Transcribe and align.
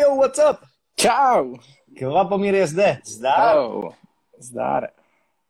Hey, 0.00 0.06
yo, 0.06 0.16
what's 0.16 0.38
up? 0.50 0.56
Čau. 0.96 1.54
Kvapomír 1.98 2.54
je 2.54 2.66
zde. 2.66 2.98
Zdar. 3.04 3.54
Čau. 3.54 3.90
Zdar. 4.38 4.88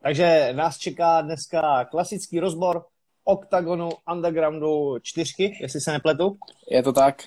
Takže 0.03 0.53
nás 0.53 0.79
čeká 0.79 1.21
dneska 1.21 1.84
klasický 1.84 2.40
rozbor 2.40 2.84
OKTAGONu 3.24 3.90
Undergroundu 4.12 4.98
4, 5.02 5.52
jestli 5.60 5.80
se 5.80 5.92
nepletu. 5.92 6.36
Je 6.71 6.82
to 6.82 6.92
tak. 6.92 7.22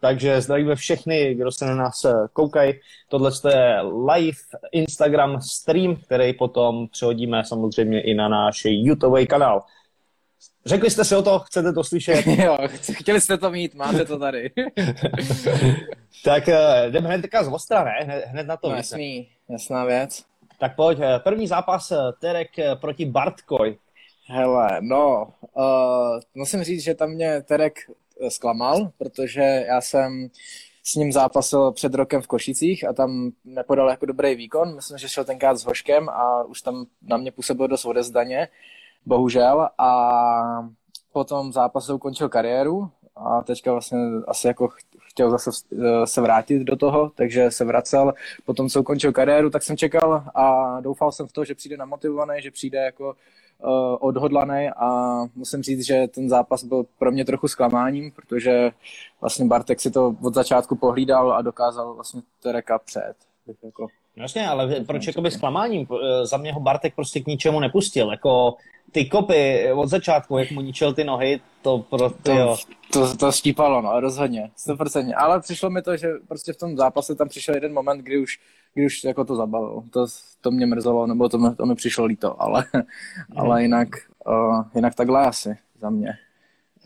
Takže 0.00 0.40
zdravíme 0.40 0.74
všechny, 0.74 1.34
kdo 1.34 1.52
se 1.52 1.66
na 1.66 1.74
nás 1.74 2.06
koukají. 2.32 2.72
Tohle 3.08 3.30
je 3.48 3.80
live 3.82 4.38
Instagram 4.72 5.40
stream, 5.40 5.96
který 5.96 6.32
potom 6.32 6.88
přehodíme 6.88 7.44
samozřejmě 7.44 8.02
i 8.02 8.14
na 8.14 8.28
náš 8.28 8.62
YouTube 8.64 9.26
kanál. 9.26 9.62
Řekli 10.66 10.90
jste 10.90 11.04
si 11.04 11.16
o 11.16 11.22
to, 11.22 11.38
chcete 11.38 11.72
to 11.72 11.84
slyšet? 11.84 12.26
jo, 12.44 12.58
chtěli 12.92 13.20
jste 13.20 13.38
to 13.38 13.50
mít, 13.50 13.74
máte 13.74 14.04
to 14.04 14.18
tady. 14.18 14.50
tak 16.24 16.48
eh, 16.48 16.90
jdeme 16.90 17.08
hned 17.08 17.26
z 17.42 17.48
ostra, 17.48 17.84
ne? 17.84 17.92
Hned, 18.02 18.24
hned 18.26 18.46
na 18.46 18.56
to. 18.56 18.68
No, 18.68 18.76
jasný, 18.76 19.28
jasná 19.48 19.84
věc. 19.84 20.24
Tak 20.58 20.76
pojď, 20.76 20.98
eh, 21.02 21.18
první 21.18 21.46
zápas 21.46 21.90
eh, 21.92 21.96
Terek 22.20 22.48
proti 22.80 23.04
Bartkoj. 23.04 23.78
Hele, 24.26 24.78
no, 24.80 25.32
uh, 25.56 26.20
musím 26.34 26.64
říct, 26.64 26.82
že 26.82 26.94
tam 26.94 27.10
mě 27.10 27.42
Terek 27.42 27.78
zklamal, 28.28 28.90
protože 28.98 29.40
já 29.40 29.80
jsem 29.80 30.30
s 30.82 30.94
ním 30.94 31.12
zápasil 31.12 31.72
před 31.72 31.94
rokem 31.94 32.22
v 32.22 32.26
Košicích 32.26 32.88
a 32.88 32.92
tam 32.92 33.30
nepodal 33.44 33.90
jako 33.90 34.06
dobrý 34.06 34.34
výkon. 34.34 34.74
Myslím, 34.74 34.98
že 34.98 35.08
šel 35.08 35.24
tenkrát 35.24 35.56
s 35.56 35.64
Hoškem 35.64 36.08
a 36.08 36.44
už 36.44 36.62
tam 36.62 36.86
na 37.02 37.16
mě 37.16 37.32
působil 37.32 37.68
dost 37.68 37.84
odezdaně 37.84 38.48
bohužel. 39.06 39.68
A 39.78 40.68
potom 41.12 41.52
zápasu 41.52 41.94
ukončil 41.94 42.28
kariéru 42.28 42.90
a 43.16 43.42
teďka 43.42 43.72
vlastně 43.72 43.98
asi 44.28 44.46
jako 44.46 44.68
chtěl 44.98 45.30
zase 45.30 45.50
eh, 45.72 46.06
se 46.06 46.20
vrátit 46.20 46.62
do 46.62 46.76
toho, 46.76 47.10
takže 47.14 47.50
se 47.50 47.64
vracel. 47.64 48.12
Potom, 48.44 48.68
co 48.68 48.80
ukončil 48.80 49.12
kariéru, 49.12 49.50
tak 49.50 49.62
jsem 49.62 49.76
čekal 49.76 50.24
a 50.34 50.80
doufal 50.80 51.12
jsem 51.12 51.26
v 51.26 51.32
to, 51.32 51.44
že 51.44 51.54
přijde 51.54 51.76
namotivovaný, 51.76 52.42
že 52.42 52.50
přijde 52.50 52.78
jako 52.78 53.08
uh, 53.08 53.96
odhodlaný 54.00 54.68
a 54.76 55.18
musím 55.34 55.62
říct, 55.62 55.86
že 55.86 56.08
ten 56.14 56.28
zápas 56.28 56.64
byl 56.64 56.86
pro 56.98 57.12
mě 57.12 57.24
trochu 57.24 57.48
zklamáním, 57.48 58.10
protože 58.10 58.70
vlastně 59.20 59.44
Bartek 59.44 59.80
si 59.80 59.90
to 59.90 60.16
od 60.22 60.34
začátku 60.34 60.76
pohlídal 60.76 61.32
a 61.32 61.42
dokázal 61.42 61.94
vlastně 61.94 62.22
Tereka 62.42 62.78
před. 62.78 63.14
Jako 63.62 63.86
No 64.16 64.22
jasně, 64.22 64.48
ale 64.48 64.80
proč 64.86 65.06
jakoby 65.06 65.30
zklamáním? 65.30 65.86
Eh, 65.92 66.26
za 66.26 66.36
mě 66.36 66.52
ho 66.52 66.60
Bartek 66.60 66.94
prostě 66.94 67.20
k 67.20 67.26
ničemu 67.26 67.60
nepustil. 67.60 68.10
Jako 68.10 68.54
ty 68.92 69.04
kopy 69.04 69.72
od 69.72 69.86
začátku, 69.86 70.38
jak 70.38 70.50
mu 70.50 70.60
ničil 70.60 70.94
ty 70.94 71.04
nohy, 71.04 71.40
to 71.62 71.78
pro 71.78 72.10
ty, 72.10 72.32
to, 72.32 72.56
to, 72.92 73.16
to 73.16 73.32
štípalo, 73.32 73.82
no, 73.82 74.00
rozhodně, 74.00 74.50
100%. 74.68 75.14
Ale 75.16 75.40
přišlo 75.40 75.70
mi 75.70 75.82
to, 75.82 75.96
že 75.96 76.08
prostě 76.28 76.52
v 76.52 76.56
tom 76.56 76.76
zápase 76.76 77.14
tam 77.14 77.28
přišel 77.28 77.54
jeden 77.54 77.72
moment, 77.72 77.98
kdy 77.98 78.18
už, 78.18 78.38
kdy 78.74 78.86
už 78.86 79.04
jako 79.04 79.24
to 79.24 79.36
zabavil. 79.36 79.82
To, 79.90 80.06
to 80.40 80.50
mě 80.50 80.66
mrzelo, 80.66 81.06
nebo 81.06 81.28
to, 81.28 81.38
mi, 81.38 81.54
to 81.54 81.66
mi 81.66 81.74
přišlo 81.74 82.04
líto, 82.04 82.42
ale, 82.42 82.64
mm. 82.74 82.82
ale 83.38 83.62
jinak, 83.62 83.88
uh, 84.26 84.64
jinak 84.74 84.94
takhle 84.94 85.26
asi 85.26 85.56
za 85.78 85.90
mě. 85.90 86.08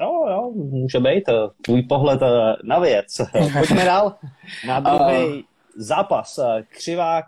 Jo, 0.00 0.26
jo, 0.30 0.50
může 0.54 1.00
být. 1.00 1.24
Tvůj 1.62 1.82
pohled 1.82 2.20
na 2.64 2.78
věc. 2.78 3.20
Pojďme 3.58 3.84
dál 3.84 4.14
na 4.66 4.80
druhý 4.80 5.34
uh, 5.34 5.40
zápas. 5.78 6.40
Křivák, 6.68 7.24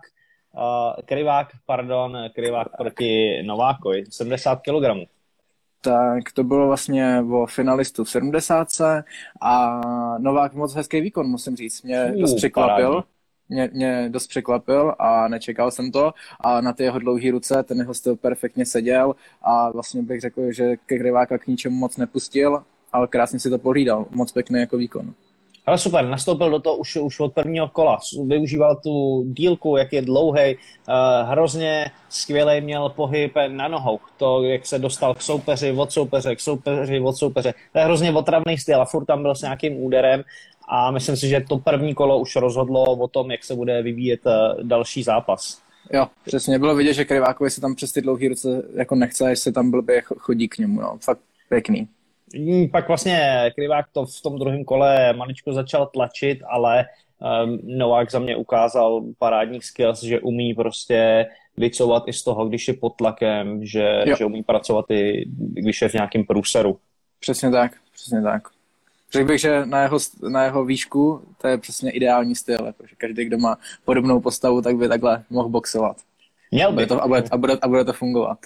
uh, 0.53 1.03
Krivák, 1.05 1.47
pardon, 1.65 2.17
Krivák 2.35 2.67
proti 2.77 3.43
Novákovi, 3.43 4.03
70 4.09 4.55
kg. 4.55 5.09
Tak 5.81 6.31
to 6.33 6.43
bylo 6.43 6.67
vlastně 6.67 7.23
o 7.31 7.45
finalistu 7.45 8.03
v 8.03 8.09
70. 8.09 8.67
a 9.41 9.81
Novák 10.17 10.53
moc 10.53 10.75
hezký 10.75 11.01
výkon, 11.01 11.27
musím 11.27 11.55
říct. 11.55 11.83
Mě 11.83 12.13
dost 12.19 12.35
překvapil. 12.35 13.03
Mě, 13.49 13.69
mě 13.73 14.09
dost 14.09 14.27
překvapil 14.27 14.95
a 14.99 15.27
nečekal 15.27 15.71
jsem 15.71 15.91
to 15.91 16.13
a 16.39 16.61
na 16.61 16.73
ty 16.73 16.83
jeho 16.83 16.99
dlouhé 16.99 17.31
ruce 17.31 17.63
ten 17.63 17.79
jeho 17.79 17.93
styl 17.93 18.15
perfektně 18.15 18.65
seděl 18.65 19.15
a 19.41 19.71
vlastně 19.71 20.01
bych 20.01 20.21
řekl, 20.21 20.51
že 20.51 20.77
ke 20.85 20.97
Kriváka 20.97 21.37
k 21.37 21.47
ničemu 21.47 21.75
moc 21.75 21.97
nepustil, 21.97 22.63
ale 22.93 23.07
krásně 23.07 23.39
si 23.39 23.49
to 23.49 23.57
pohlídal. 23.57 24.05
Moc 24.09 24.31
pěkný 24.31 24.59
jako 24.59 24.77
výkon. 24.77 25.13
Ale 25.65 25.77
super, 25.77 26.05
nastoupil 26.05 26.49
do 26.49 26.59
toho 26.59 26.77
už, 26.77 26.95
už 26.95 27.19
od 27.19 27.33
prvního 27.33 27.67
kola, 27.67 27.99
využíval 28.25 28.75
tu 28.75 29.23
dílku, 29.27 29.77
jak 29.77 29.93
je 29.93 30.01
dlouhý, 30.01 30.55
uh, 30.55 31.29
hrozně 31.29 31.91
skvělý 32.09 32.61
měl 32.61 32.89
pohyb 32.89 33.33
na 33.47 33.67
nohou, 33.67 33.99
to, 34.17 34.43
jak 34.43 34.65
se 34.65 34.79
dostal 34.79 35.15
k 35.15 35.21
soupeři, 35.21 35.71
od 35.71 35.91
soupeře, 35.91 36.35
k 36.35 36.39
soupeři, 36.39 36.99
od 36.99 37.17
soupeře. 37.17 37.53
To 37.73 37.79
je 37.79 37.85
hrozně 37.85 38.11
otravný 38.11 38.57
styl 38.57 38.81
a 38.81 38.85
furt 38.85 39.05
tam 39.05 39.21
byl 39.21 39.35
s 39.35 39.41
nějakým 39.41 39.83
úderem 39.83 40.23
a 40.69 40.91
myslím 40.91 41.15
si, 41.15 41.27
že 41.27 41.43
to 41.49 41.57
první 41.57 41.93
kolo 41.93 42.19
už 42.19 42.35
rozhodlo 42.35 42.83
o 42.83 43.07
tom, 43.07 43.31
jak 43.31 43.43
se 43.43 43.55
bude 43.55 43.81
vyvíjet 43.81 44.19
uh, 44.25 44.63
další 44.63 45.03
zápas. 45.03 45.61
Jo, 45.93 46.07
přesně. 46.25 46.59
Bylo 46.59 46.75
vidět, 46.75 46.93
že 46.93 47.05
Krivákovi 47.05 47.49
se 47.49 47.61
tam 47.61 47.75
přes 47.75 47.91
ty 47.91 48.01
dlouhé 48.01 48.29
ruce 48.29 48.63
jako 48.73 48.95
nechce, 48.95 49.35
se 49.35 49.51
tam 49.51 49.71
blbě 49.71 50.01
chodí 50.01 50.47
k 50.47 50.57
němu. 50.57 50.81
No. 50.81 50.97
Fakt 51.01 51.19
pěkný. 51.49 51.87
Hmm, 52.35 52.69
pak 52.69 52.87
vlastně 52.87 53.51
Krivák 53.55 53.85
to 53.91 54.05
v 54.05 54.21
tom 54.21 54.39
druhém 54.39 54.65
kole 54.65 55.13
maličko 55.13 55.53
začal 55.53 55.85
tlačit, 55.85 56.39
ale 56.49 56.85
um, 57.45 57.59
Novák 57.63 58.11
za 58.11 58.19
mě 58.19 58.35
ukázal 58.35 59.01
parádní 59.19 59.61
skills, 59.61 60.03
že 60.03 60.19
umí 60.19 60.53
prostě 60.53 61.27
vycouvat 61.57 62.03
i 62.07 62.13
z 62.13 62.23
toho, 62.23 62.45
když 62.45 62.67
je 62.67 62.73
pod 62.73 62.95
tlakem, 62.95 63.65
že, 63.65 64.03
že 64.17 64.25
umí 64.25 64.43
pracovat 64.43 64.85
i 64.91 65.25
když 65.37 65.81
je 65.81 65.89
v 65.89 65.93
nějakém 65.93 66.23
průseru. 66.23 66.79
Přesně 67.19 67.51
tak, 67.51 67.71
přesně 67.93 68.21
tak. 68.21 68.47
Řekl 69.11 69.27
bych, 69.27 69.41
že 69.41 69.65
na 69.65 69.81
jeho, 69.81 69.97
na 70.29 70.43
jeho 70.43 70.65
výšku 70.65 71.21
to 71.41 71.47
je 71.47 71.57
přesně 71.57 71.91
ideální 71.91 72.35
styl, 72.35 72.65
jako, 72.65 72.87
že 72.87 72.95
každý, 72.95 73.25
kdo 73.25 73.37
má 73.37 73.57
podobnou 73.85 74.21
postavu, 74.21 74.61
tak 74.61 74.75
by 74.75 74.87
takhle 74.87 75.23
mohl 75.29 75.49
boxovat. 75.49 75.97
Měl 76.51 76.71
by. 76.71 76.83
A, 76.83 76.87
to, 76.87 77.03
a, 77.03 77.07
bude, 77.07 77.23
a, 77.31 77.37
bude, 77.37 77.57
a 77.61 77.67
bude 77.67 77.85
to 77.85 77.93
fungovat. 77.93 78.37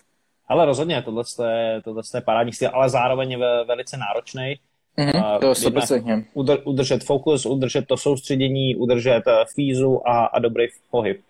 Ale 0.47 0.66
rozhodně, 0.66 1.01
tohle 1.01 1.23
je, 1.50 1.81
tohle 1.81 2.01
je 2.16 2.22
parádní 2.22 2.53
styl, 2.53 2.69
ale 2.73 2.89
zároveň 2.89 3.31
je 3.31 3.38
velice 3.67 3.97
náročný. 3.97 4.56
Mm-hmm, 4.97 5.39
to 5.39 6.09
je 6.09 6.23
udr, 6.33 6.57
udržet 6.63 7.03
fokus, 7.03 7.45
udržet 7.45 7.88
to 7.88 7.97
soustředění, 7.97 8.75
udržet 8.75 9.22
eh, 9.28 9.45
fízu 9.56 10.07
a, 10.07 10.25
a 10.25 10.39
dobrý 10.39 10.67
pohyb. 10.91 11.22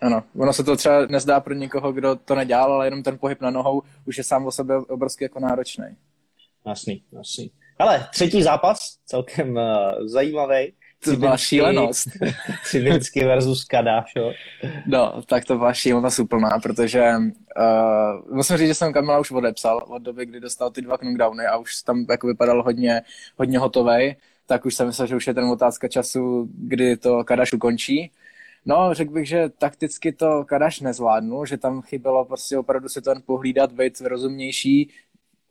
Ano, 0.00 0.22
ono 0.38 0.52
se 0.52 0.64
to 0.64 0.76
třeba 0.76 1.06
nezdá 1.06 1.40
pro 1.40 1.54
někoho, 1.54 1.92
kdo 1.92 2.16
to 2.16 2.34
nedělal, 2.34 2.72
ale 2.72 2.86
jenom 2.86 3.02
ten 3.02 3.18
pohyb 3.18 3.40
na 3.40 3.50
nohou 3.50 3.82
už 4.06 4.18
je 4.18 4.24
sám 4.24 4.46
o 4.46 4.50
sobě 4.50 4.76
obrovský 4.76 5.24
jako 5.24 5.40
náročný. 5.40 5.84
Jasný, 6.66 7.02
jasný. 7.12 7.50
Ale 7.78 8.06
třetí 8.12 8.42
zápas, 8.42 8.98
celkem 9.06 9.56
uh, 9.56 9.62
zajímavý. 10.06 10.72
To 11.04 11.16
byla 11.16 11.36
šílenost. 11.36 12.08
Civinsky 12.64 13.24
versus 13.24 13.64
Kadášo. 13.64 14.32
No, 14.86 15.22
tak 15.26 15.44
to 15.44 15.58
byla 15.58 15.72
šílenost 15.72 16.18
úplná, 16.18 16.58
protože 16.62 17.12
uh, 17.16 18.36
musím 18.36 18.56
říct, 18.56 18.68
že 18.68 18.74
jsem 18.74 18.92
Kamila 18.92 19.18
už 19.18 19.30
odepsal 19.30 19.84
od 19.88 20.02
doby, 20.02 20.26
kdy 20.26 20.40
dostal 20.40 20.70
ty 20.70 20.82
dva 20.82 20.98
knockdowny 20.98 21.46
a 21.46 21.56
už 21.56 21.82
tam 21.82 22.06
jako 22.10 22.26
vypadal 22.26 22.62
hodně, 22.62 23.02
hodně 23.36 23.58
hotovej, 23.58 24.16
tak 24.46 24.66
už 24.66 24.74
jsem 24.74 24.86
myslel, 24.86 25.06
že 25.06 25.16
už 25.16 25.26
je 25.26 25.34
ten 25.34 25.44
otázka 25.44 25.88
času, 25.88 26.48
kdy 26.54 26.96
to 26.96 27.24
Kadaš 27.24 27.52
ukončí. 27.52 28.10
No, 28.66 28.88
řekl 28.92 29.12
bych, 29.12 29.28
že 29.28 29.48
takticky 29.48 30.12
to 30.12 30.44
Kadaš 30.44 30.80
nezvládnu, 30.80 31.44
že 31.44 31.58
tam 31.58 31.82
chybělo 31.82 32.24
prostě 32.24 32.58
opravdu 32.58 32.88
si 32.88 33.02
to 33.02 33.10
jen 33.10 33.22
pohlídat, 33.26 33.72
být 33.72 34.00
rozumnější, 34.00 34.90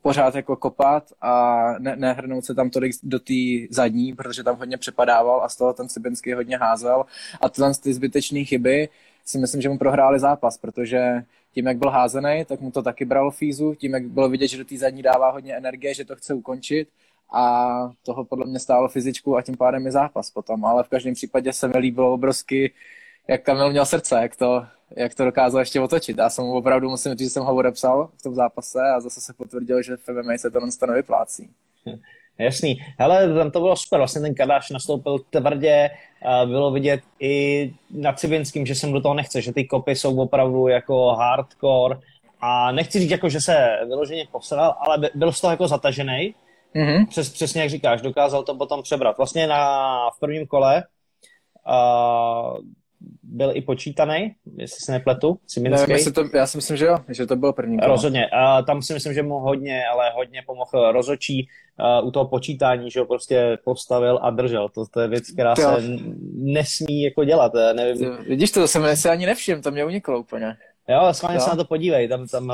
pořád 0.02 0.34
jako 0.34 0.56
kopat 0.56 1.12
a 1.20 1.64
ne, 1.78 1.96
nehrnout 1.96 2.44
se 2.44 2.54
tam 2.54 2.70
tolik 2.70 2.92
do 3.02 3.18
té 3.18 3.34
zadní, 3.70 4.14
protože 4.14 4.44
tam 4.44 4.56
hodně 4.56 4.76
přepadával 4.76 5.44
a 5.44 5.48
z 5.48 5.56
toho 5.56 5.72
ten 5.72 5.88
Sibinský 5.88 6.32
hodně 6.32 6.56
házel. 6.56 7.04
A 7.40 7.48
tyhle 7.48 7.72
ty 7.82 7.94
zbytečné 7.94 8.44
chyby 8.44 8.88
si 9.24 9.38
myslím, 9.38 9.62
že 9.62 9.68
mu 9.68 9.78
prohráli 9.78 10.20
zápas, 10.20 10.58
protože 10.58 11.22
tím, 11.52 11.66
jak 11.66 11.76
byl 11.76 11.90
házený, 11.90 12.44
tak 12.44 12.60
mu 12.60 12.70
to 12.70 12.82
taky 12.82 13.04
bralo 13.04 13.30
fízu, 13.30 13.74
tím, 13.74 13.94
jak 13.94 14.04
bylo 14.04 14.28
vidět, 14.28 14.48
že 14.48 14.58
do 14.58 14.64
té 14.64 14.76
zadní 14.76 15.02
dává 15.02 15.30
hodně 15.30 15.56
energie, 15.56 15.94
že 15.94 16.04
to 16.04 16.16
chce 16.16 16.34
ukončit. 16.34 16.88
A 17.32 17.68
toho 18.02 18.24
podle 18.24 18.46
mě 18.46 18.58
stálo 18.58 18.88
fyzičku 18.88 19.36
a 19.36 19.42
tím 19.42 19.56
pádem 19.56 19.86
je 19.86 19.92
zápas 19.92 20.30
potom, 20.30 20.64
ale 20.64 20.84
v 20.84 20.88
každém 20.88 21.14
případě 21.14 21.52
se 21.52 21.68
mi 21.68 21.78
líbilo 21.78 22.12
obrovsky, 22.12 22.72
jak 23.28 23.42
Kamil 23.42 23.70
měl 23.70 23.86
srdce, 23.86 24.18
jak 24.22 24.36
to, 24.36 24.66
jak 24.96 25.14
to 25.14 25.24
dokázal 25.24 25.60
ještě 25.60 25.80
otočit. 25.80 26.18
Já 26.18 26.30
jsem 26.30 26.44
mu 26.44 26.54
opravdu 26.54 26.90
musím 26.90 27.12
říct, 27.12 27.20
že 27.28 27.30
jsem 27.30 27.42
ho 27.42 27.54
odepsal 27.54 28.08
v 28.18 28.22
tom 28.22 28.34
zápase 28.34 28.80
a 28.96 29.00
zase 29.00 29.20
se 29.20 29.32
potvrdil, 29.32 29.82
že 29.82 29.96
v 29.96 30.08
MMA 30.08 30.38
se 30.38 30.50
to 30.50 30.60
non 30.60 30.94
vyplácí. 30.94 31.50
Jasný. 32.38 32.80
Hele, 32.98 33.34
tam 33.34 33.50
to 33.50 33.60
bylo 33.60 33.76
super. 33.76 33.98
Vlastně 33.98 34.20
ten 34.20 34.34
Kadáš 34.34 34.70
nastoupil 34.70 35.18
tvrdě. 35.18 35.90
Bylo 36.44 36.70
vidět 36.70 37.00
i 37.20 37.74
na 37.90 38.12
Civinským, 38.12 38.66
že 38.66 38.74
jsem 38.74 38.92
do 38.92 39.00
toho 39.00 39.14
nechce, 39.14 39.42
že 39.42 39.52
ty 39.52 39.64
kopy 39.64 39.96
jsou 39.96 40.20
opravdu 40.20 40.68
jako 40.68 41.06
hardcore. 41.06 41.98
A 42.40 42.72
nechci 42.72 42.98
říct, 42.98 43.10
jako, 43.10 43.28
že 43.28 43.40
se 43.40 43.78
vyloženě 43.86 44.26
posral, 44.32 44.74
ale 44.80 45.10
byl 45.14 45.32
z 45.32 45.40
toho 45.40 45.50
jako 45.50 45.68
zatažený. 45.68 46.34
Mm-hmm. 46.74 47.06
Přes, 47.08 47.30
přesně 47.30 47.60
jak 47.60 47.70
říkáš, 47.70 48.02
dokázal 48.02 48.42
to 48.42 48.54
potom 48.54 48.82
přebrat. 48.82 49.16
Vlastně 49.16 49.46
na, 49.46 50.10
v 50.16 50.20
prvním 50.20 50.46
kole 50.46 50.84
uh, 51.68 52.58
byl 53.22 53.50
i 53.54 53.60
počítaný, 53.62 54.34
jestli 54.56 54.84
se 54.84 54.92
nepletu, 54.92 55.38
Siminský. 55.46 55.92
Ne, 55.92 56.12
to, 56.12 56.24
já 56.34 56.46
si 56.46 56.58
myslím, 56.58 56.76
že 56.76 56.86
jo, 56.86 56.96
že 57.08 57.26
to 57.26 57.36
bylo 57.36 57.52
první. 57.52 57.78
Kolo. 57.78 57.90
Rozhodně. 57.90 58.26
A 58.26 58.62
tam 58.62 58.82
si 58.82 58.94
myslím, 58.94 59.14
že 59.14 59.22
mu 59.22 59.38
hodně, 59.38 59.86
ale 59.86 60.10
hodně 60.14 60.42
pomohl 60.46 60.92
rozočí 60.92 61.48
uh, 62.00 62.08
u 62.08 62.10
toho 62.10 62.28
počítání, 62.28 62.90
že 62.90 63.00
ho 63.00 63.06
prostě 63.06 63.58
postavil 63.64 64.18
a 64.22 64.30
držel. 64.30 64.68
To, 64.68 64.86
to 64.86 65.00
je 65.00 65.08
věc, 65.08 65.30
která 65.30 65.54
to 65.54 65.62
se 65.62 65.82
nesmí 66.34 67.02
jako 67.02 67.24
dělat. 67.24 67.52
Já 67.54 67.72
nevím. 67.72 68.16
Vidíš 68.28 68.50
to, 68.50 68.60
to 68.60 68.68
jsem 68.68 68.96
si 68.96 69.08
ani 69.08 69.26
nevšiml, 69.26 69.62
to 69.62 69.70
mě 69.70 69.84
uniklo 69.84 70.20
úplně. 70.20 70.56
Jo, 70.88 71.08
schválně 71.12 71.40
se 71.40 71.50
na 71.50 71.56
to 71.56 71.64
podívej, 71.64 72.08
tam, 72.08 72.26
tam 72.26 72.52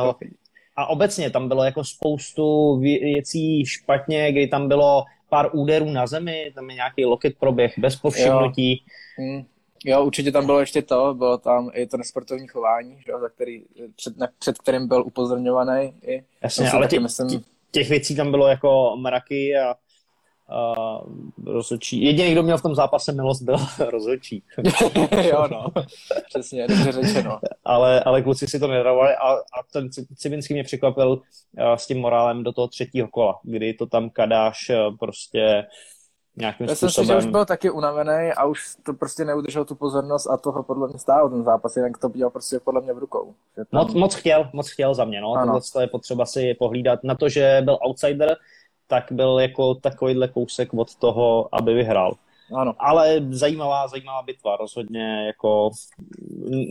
a 0.76 0.86
obecně 0.86 1.30
tam 1.30 1.48
bylo 1.48 1.64
jako 1.64 1.84
spoustu 1.84 2.76
věcí 2.78 3.66
špatně, 3.66 4.32
kdy 4.32 4.46
tam 4.46 4.68
bylo 4.68 5.04
pár 5.28 5.50
úderů 5.52 5.90
na 5.90 6.06
zemi, 6.06 6.52
tam 6.54 6.70
je 6.70 6.76
nějaký 6.76 7.04
loket 7.04 7.34
proběh 7.38 7.78
bez 7.78 7.96
povšimnutí. 7.96 8.84
Jo. 9.18 9.24
Hmm. 9.24 9.44
Jo, 9.86 10.04
určitě 10.04 10.32
tam 10.32 10.46
bylo 10.46 10.60
ještě 10.60 10.82
to, 10.82 11.14
bylo 11.14 11.38
tam 11.38 11.70
i 11.74 11.86
to 11.86 11.96
nesportovní 11.96 12.48
chování, 12.48 13.00
že, 13.06 13.12
za 13.20 13.28
který, 13.28 13.62
před, 13.96 14.16
ne, 14.16 14.28
před 14.38 14.58
kterým 14.58 14.88
byl 14.88 15.02
upozorňovaný. 15.06 15.94
I, 16.02 16.24
Jasně, 16.42 16.70
ale 16.70 16.88
tě, 16.88 17.00
myslím... 17.00 17.44
těch 17.70 17.88
věcí 17.88 18.16
tam 18.16 18.30
bylo 18.30 18.48
jako 18.48 18.96
mraky 18.96 19.56
a 19.56 19.74
uh, 19.74 21.54
rozhodčí. 21.54 22.04
Jediný, 22.04 22.32
kdo 22.32 22.42
měl 22.42 22.58
v 22.58 22.62
tom 22.62 22.74
zápase 22.74 23.12
milost, 23.12 23.42
byl 23.42 23.56
rozhodčí. 23.90 24.42
jo, 25.22 25.48
no. 25.50 25.66
Přesně, 26.28 26.68
dobře 26.68 26.92
řečeno. 26.92 27.40
ale, 27.64 28.00
ale 28.00 28.22
kluci 28.22 28.46
si 28.46 28.60
to 28.60 28.66
nedarovali 28.66 29.14
a, 29.14 29.32
a 29.32 29.62
ten 29.72 29.88
Cibinský 30.16 30.54
mě 30.54 30.64
překvapil 30.64 31.10
uh, 31.10 31.20
s 31.74 31.86
tím 31.86 32.00
morálem 32.00 32.42
do 32.42 32.52
toho 32.52 32.68
třetího 32.68 33.08
kola, 33.08 33.40
kdy 33.42 33.74
to 33.74 33.86
tam 33.86 34.10
Kadáš 34.10 34.70
uh, 34.70 34.96
prostě 34.96 35.66
nějakým 36.36 36.66
Já 36.66 36.74
způsobem... 36.74 36.90
jsem 36.90 37.04
si, 37.04 37.08
že 37.08 37.16
už 37.16 37.32
byl 37.32 37.44
taky 37.44 37.70
unavený 37.70 38.32
a 38.36 38.44
už 38.44 38.76
to 38.82 38.94
prostě 38.94 39.24
neudržel 39.24 39.64
tu 39.64 39.74
pozornost 39.74 40.26
a 40.26 40.36
toho 40.36 40.62
podle 40.62 40.88
mě 40.88 40.98
stálo 40.98 41.28
ten 41.28 41.44
zápas, 41.44 41.76
jinak 41.76 41.98
to 41.98 42.08
dělal 42.08 42.30
prostě 42.30 42.60
podle 42.60 42.80
mě 42.80 42.92
v 42.92 42.98
rukou. 42.98 43.34
Tam... 43.54 43.66
Moc, 43.72 43.94
moc 43.94 44.14
chtěl, 44.14 44.50
moc 44.52 44.70
chtěl 44.70 44.94
za 44.94 45.04
mě, 45.04 45.20
no. 45.20 45.34
Tohle 45.34 45.84
je 45.84 45.86
potřeba 45.86 46.26
si 46.26 46.54
pohlídat. 46.54 47.04
Na 47.04 47.14
to, 47.14 47.28
že 47.28 47.60
byl 47.64 47.78
outsider, 47.86 48.36
tak 48.86 49.12
byl 49.12 49.38
jako 49.38 49.74
takovýhle 49.74 50.28
kousek 50.28 50.74
od 50.74 50.94
toho, 50.94 51.48
aby 51.52 51.74
vyhrál. 51.74 52.14
Ano. 52.54 52.74
Ale 52.78 53.20
zajímavá, 53.30 53.88
zajímavá 53.88 54.22
bitva, 54.22 54.56
rozhodně 54.56 55.26
jako 55.26 55.70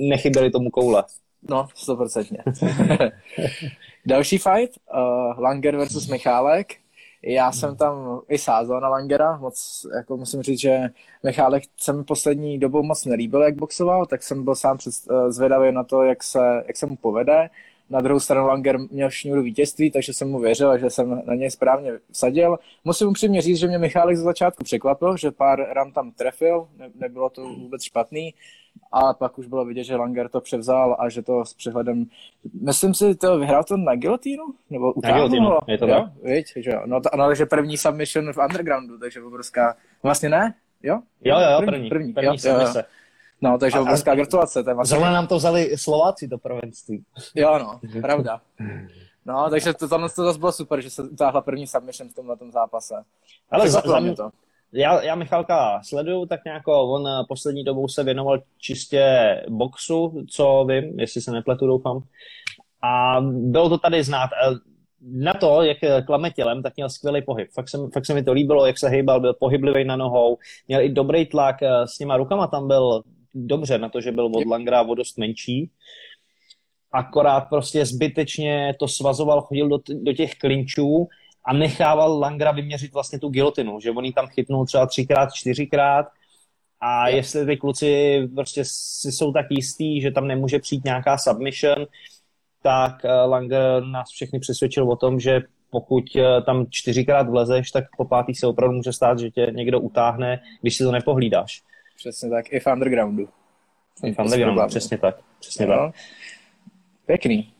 nechyběli 0.10 0.52
tomu 0.52 0.70
koule. 0.70 1.04
No, 1.50 1.68
stoprocentně. 1.76 2.38
Další 4.06 4.38
fight, 4.38 4.78
uh, 4.94 5.40
Langer 5.40 5.78
versus 5.78 6.08
Michálek. 6.08 6.85
Já 7.28 7.52
jsem 7.52 7.76
tam 7.76 8.22
i 8.30 8.38
sázel 8.38 8.80
na 8.80 8.90
Langera, 8.90 9.38
moc, 9.38 9.86
jako 9.96 10.18
musím 10.18 10.42
říct, 10.42 10.60
že 10.60 10.80
Michálek 11.24 11.64
se 11.78 11.94
mi 11.94 12.04
poslední 12.04 12.60
dobou 12.60 12.84
moc 12.84 13.06
nelíbil, 13.06 13.42
jak 13.42 13.56
boxoval, 13.56 14.06
tak 14.06 14.24
jsem 14.24 14.44
byl 14.44 14.56
sám 14.56 14.78
před, 14.78 14.94
uh, 15.10 15.30
zvědavý 15.30 15.72
na 15.72 15.84
to, 15.84 16.04
jak 16.04 16.24
se, 16.24 16.64
jak 16.68 16.78
se 16.78 16.86
mu 16.86 16.96
povede. 16.96 17.50
Na 17.90 18.02
druhou 18.02 18.20
stranu 18.20 18.48
Langer 18.48 18.80
měl 18.80 19.10
šňůru 19.10 19.42
vítězství, 19.42 19.92
takže 19.92 20.14
jsem 20.14 20.30
mu 20.30 20.40
věřil 20.40 20.72
a 20.72 20.78
že 20.78 20.90
jsem 20.90 21.22
na 21.26 21.36
něj 21.36 21.52
správně 21.52 21.92
vsadil. 22.12 22.60
Musím 22.84 23.08
upřímně 23.08 23.42
říct, 23.42 23.58
že 23.58 23.68
mě 23.68 23.78
Michálek 23.78 24.18
z 24.18 24.22
začátku 24.22 24.64
překvapil, 24.64 25.18
že 25.18 25.32
pár 25.32 25.66
ran 25.74 25.92
tam 25.92 26.12
trefil, 26.12 26.68
ne, 26.78 26.90
nebylo 26.96 27.30
to 27.30 27.42
vůbec 27.42 27.84
špatný, 27.84 28.34
a 28.92 29.14
pak 29.14 29.38
už 29.38 29.48
bylo 29.48 29.66
vidět, 29.66 29.84
že 29.84 29.96
Langer 29.96 30.30
to 30.30 30.42
převzal 30.42 30.96
a 31.00 31.10
že 31.10 31.22
to 31.22 31.46
s 31.46 31.54
přehledem, 31.54 32.06
myslím 32.62 32.94
si, 32.94 33.16
to 33.16 33.38
vyhrál 33.38 33.64
to 33.64 33.78
na 33.78 33.96
gilotínu? 33.96 34.44
Nebo 34.70 34.94
utáhl 34.94 35.30
ho? 35.30 35.60
je 35.68 35.78
to 35.78 35.88
jo? 35.88 36.10
Víď, 36.24 36.54
že 36.56 36.72
jo. 36.72 36.82
No, 36.86 37.02
to, 37.02 37.10
no, 37.18 37.36
že 37.36 37.46
první 37.46 37.78
submission 37.78 38.34
v 38.34 38.38
undergroundu, 38.38 38.98
takže 38.98 39.24
obrovská, 39.24 39.76
vlastně 40.04 40.30
ne? 40.30 40.54
Jo? 40.84 41.00
Jo, 41.24 41.40
jo, 41.40 41.62
první, 41.66 41.90
první, 41.90 42.14
první, 42.14 42.14
první 42.14 42.50
jo, 42.50 42.60
jo. 42.60 42.84
No, 43.42 43.58
takže 43.58 43.80
obrovská 43.80 44.16
gratulace. 44.16 44.64
To 44.64 44.76
vlastně... 44.76 44.90
Zrovna 44.90 45.12
nám 45.12 45.28
to 45.28 45.38
vzali 45.38 45.78
Slováci 45.78 46.28
do 46.28 46.38
prvenství. 46.38 47.04
Jo, 47.36 47.60
no, 47.60 47.80
pravda. 48.02 48.42
No, 49.26 49.50
takže 49.50 49.74
to, 49.74 49.88
to, 49.88 50.10
to 50.10 50.24
zase 50.24 50.40
bylo 50.40 50.52
super, 50.52 50.82
že 50.82 50.90
se 50.90 51.04
utáhla 51.04 51.42
první 51.42 51.68
submission 51.68 52.10
v 52.10 52.14
tomhle 52.14 52.38
zápase. 52.50 52.96
Ale 53.52 53.70
za, 53.70 53.82
za, 53.86 54.00
mě 54.00 54.16
to. 54.16 54.32
Já, 54.76 55.04
já 55.04 55.16
Michalka 55.16 55.82
sleduju 55.84 56.26
tak 56.26 56.46
nějak, 56.46 56.68
on 56.68 57.08
poslední 57.28 57.64
dobou 57.64 57.88
se 57.88 58.04
věnoval 58.04 58.42
čistě 58.58 59.06
boxu, 59.50 60.26
co 60.30 60.66
vím, 60.70 61.00
jestli 61.00 61.22
se 61.22 61.32
nepletu, 61.32 61.68
doufám. 61.68 62.04
A 62.82 63.22
bylo 63.32 63.70
to 63.70 63.78
tady 63.78 64.04
znát. 64.04 64.30
Na 65.02 65.34
to, 65.34 65.62
jak 65.62 65.78
klame 66.06 66.32
tělem, 66.32 66.64
tak 66.64 66.76
měl 66.76 66.90
skvělý 66.90 67.22
pohyb. 67.22 67.50
Fakt 67.54 67.70
se, 67.70 67.78
fakt 67.94 68.06
se 68.06 68.14
mi 68.14 68.24
to 68.24 68.34
líbilo, 68.34 68.66
jak 68.66 68.80
se 68.80 68.90
hejbal, 68.90 69.20
byl 69.20 69.34
pohyblivý 69.34 69.84
na 69.84 69.96
nohou, 69.96 70.38
měl 70.68 70.82
i 70.82 70.90
dobrý 70.90 71.26
tlak, 71.26 71.56
s 71.86 71.98
těma 71.98 72.18
rukama 72.18 72.48
tam 72.48 72.68
byl 72.68 73.04
dobře 73.34 73.78
na 73.78 73.90
to, 73.90 74.02
že 74.02 74.12
byl 74.12 74.26
od 74.26 74.46
Langra 74.46 74.82
o 74.82 74.96
dost 74.96 75.18
menší. 75.18 75.70
Akorát 76.92 77.42
prostě 77.42 77.86
zbytečně 77.86 78.74
to 78.80 78.88
svazoval, 78.88 79.42
chodil 79.42 79.70
do, 79.70 79.80
do 79.94 80.14
těch 80.14 80.36
klinčů 80.36 81.08
a 81.46 81.54
nechával 81.54 82.20
Langra 82.20 82.52
vyměřit 82.52 82.94
vlastně 82.94 83.20
tu 83.20 83.30
gilotinu, 83.30 83.80
že 83.80 83.92
on 83.92 84.12
tam 84.12 84.28
chytnul 84.28 84.66
třeba 84.66 84.86
třikrát, 84.86 85.34
čtyřikrát 85.34 86.06
a 86.80 87.08
je. 87.08 87.16
jestli 87.16 87.46
ty 87.46 87.58
kluci 87.58 88.20
prostě 88.36 88.66
si 88.66 89.12
jsou 89.12 89.34
tak 89.34 89.46
jistý, 89.50 90.02
že 90.02 90.12
tam 90.12 90.28
nemůže 90.28 90.60
přijít 90.60 90.84
nějaká 90.84 91.18
submission, 91.18 91.86
tak 92.62 93.06
eh, 93.06 93.12
Langer 93.12 93.84
nás 93.84 94.10
všechny 94.10 94.40
přesvědčil 94.40 94.92
o 94.92 94.96
tom, 94.96 95.20
že 95.20 95.42
pokud 95.70 96.04
eh, 96.16 96.42
tam 96.42 96.66
čtyřikrát 96.70 97.30
vlezeš, 97.30 97.72
tak 97.72 97.84
po 97.98 98.06
pátý 98.06 98.36
se 98.36 98.48
opravdu 98.48 98.76
může 98.76 98.94
stát, 98.94 99.20
že 99.20 99.32
tě 99.32 99.48
někdo 99.52 99.80
utáhne, 99.80 100.42
když 100.62 100.78
si 100.78 100.84
to 100.84 100.92
nepohlídáš. 100.92 101.64
Přesně 101.98 102.30
tak, 102.30 102.54
i 102.54 102.60
v 102.60 102.68
undergroundu. 102.68 103.30
I 104.04 104.14
v 104.14 104.20
undergroundu, 104.20 104.62
přesně 104.68 104.98
tak. 104.98 105.16
Přesně 105.40 105.66
no. 105.66 105.76
tak. 105.76 105.96
Pěkný. 107.06 107.55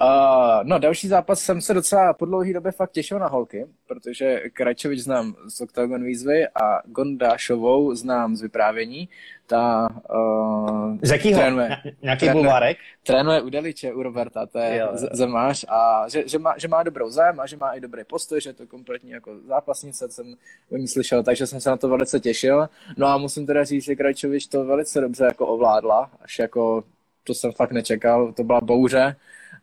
Uh, 0.00 0.60
no, 0.62 0.78
další 0.78 1.08
zápas 1.08 1.40
jsem 1.40 1.60
se 1.60 1.74
docela 1.74 2.12
po 2.12 2.24
dlouhé 2.24 2.52
době 2.52 2.72
fakt 2.72 2.92
těšil 2.92 3.18
na 3.18 3.26
holky, 3.26 3.66
protože 3.86 4.42
Krajčovič 4.52 5.00
znám 5.00 5.34
z 5.48 5.60
Octagon 5.60 6.04
výzvy 6.04 6.48
a 6.48 6.82
Gondášovou 6.84 7.94
znám 7.94 8.36
z 8.36 8.42
vyprávění. 8.42 9.08
Ta, 9.46 9.88
uh, 10.14 10.98
z 11.02 11.10
jakýho? 11.10 11.40
Trénuje, 11.40 11.68
Nějaký 12.02 12.20
trénuje, 12.20 12.42
bulvárek? 12.42 12.78
Trénuje 13.02 13.42
u 13.42 13.50
Deliče, 13.50 13.92
u 13.92 14.02
Roberta, 14.02 14.46
to 14.46 14.58
je 14.58 14.76
jo, 14.76 14.88
jo. 14.92 15.08
zemář 15.12 15.64
a 15.68 16.08
že, 16.08 16.28
že, 16.28 16.38
má, 16.38 16.54
že 16.58 16.68
má 16.68 16.82
dobrou 16.82 17.10
zem 17.10 17.40
a 17.40 17.46
že 17.46 17.56
má 17.56 17.72
i 17.72 17.80
dobrý 17.80 18.04
postoj, 18.04 18.40
že 18.40 18.50
je 18.50 18.54
to 18.54 18.66
kompletní 18.66 19.10
jako 19.10 19.38
zápasnice, 19.48 20.08
jsem 20.08 20.34
o 20.70 20.76
ní 20.76 20.88
slyšel, 20.88 21.22
takže 21.22 21.46
jsem 21.46 21.60
se 21.60 21.70
na 21.70 21.76
to 21.76 21.88
velice 21.88 22.20
těšil. 22.20 22.68
No 22.96 23.06
a 23.06 23.18
musím 23.18 23.46
teda 23.46 23.64
říct, 23.64 23.84
že 23.84 23.96
Krajčovič 23.96 24.46
to 24.46 24.64
velice 24.64 25.00
dobře 25.00 25.24
jako 25.24 25.46
ovládla, 25.46 26.10
až 26.20 26.38
jako 26.38 26.84
to 27.24 27.34
jsem 27.34 27.52
fakt 27.52 27.72
nečekal, 27.72 28.32
to 28.32 28.44
byla 28.44 28.60
bouře 28.60 29.16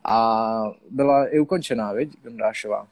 a 0.04 0.62
byla 0.90 1.26
i 1.26 1.38
ukončená, 1.38 1.92
viď, 1.92 2.22
Gondášová. 2.22 2.86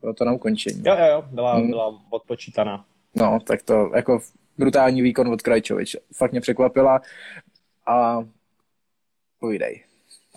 Bylo 0.00 0.14
to 0.14 0.24
na 0.24 0.32
ukončení. 0.32 0.82
Jo, 0.86 0.96
jo, 0.98 1.06
jo, 1.06 1.24
byla, 1.30 1.54
hmm. 1.54 1.70
byla 1.70 2.00
odpočítaná. 2.10 2.84
No, 3.14 3.38
tak 3.44 3.62
to 3.62 3.90
jako 3.94 4.20
brutální 4.58 5.02
výkon 5.02 5.28
od 5.28 5.42
Krajčovič. 5.42 5.96
Fakt 6.16 6.32
mě 6.32 6.40
překvapila 6.40 7.00
a 7.86 8.24
povídej. 9.40 9.84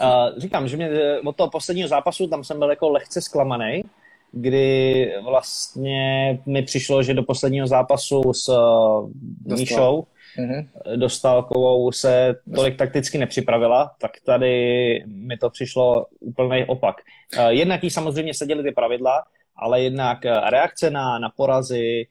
Uh, 0.02 0.40
říkám, 0.40 0.68
že 0.68 0.78
mě 0.78 0.90
od 1.26 1.36
toho 1.36 1.50
posledního 1.50 1.88
zápasu 1.88 2.28
tam 2.28 2.44
jsem 2.44 2.60
byl 2.60 2.70
jako 2.70 2.90
lehce 2.90 3.22
zklamaný, 3.22 3.84
kdy 4.32 5.14
vlastně 5.24 6.40
mi 6.46 6.62
přišlo, 6.62 7.04
že 7.04 7.14
do 7.14 7.24
posledního 7.24 7.68
zápasu 7.68 8.34
s 8.34 8.50
uh, 8.50 9.10
Míšou 9.46 10.06
mm-hmm. 10.38 10.68
Dostálkovou 10.96 11.92
se 11.92 12.36
tolik 12.56 12.78
takticky 12.78 13.18
nepřipravila, 13.18 13.92
tak 14.02 14.12
tady 14.26 15.04
mi 15.06 15.38
to 15.38 15.50
přišlo 15.50 16.06
úplný 16.20 16.66
opak. 16.68 16.96
Eh, 17.38 17.54
jednak 17.54 17.84
jí 17.84 17.90
samozřejmě 17.90 18.34
seděly 18.34 18.64
ty 18.64 18.72
pravidla, 18.72 19.24
ale 19.56 19.82
jednak 19.82 20.26
eh, 20.26 20.50
reakce 20.50 20.90
na, 20.90 21.20
na 21.20 21.30
porazy, 21.30 22.08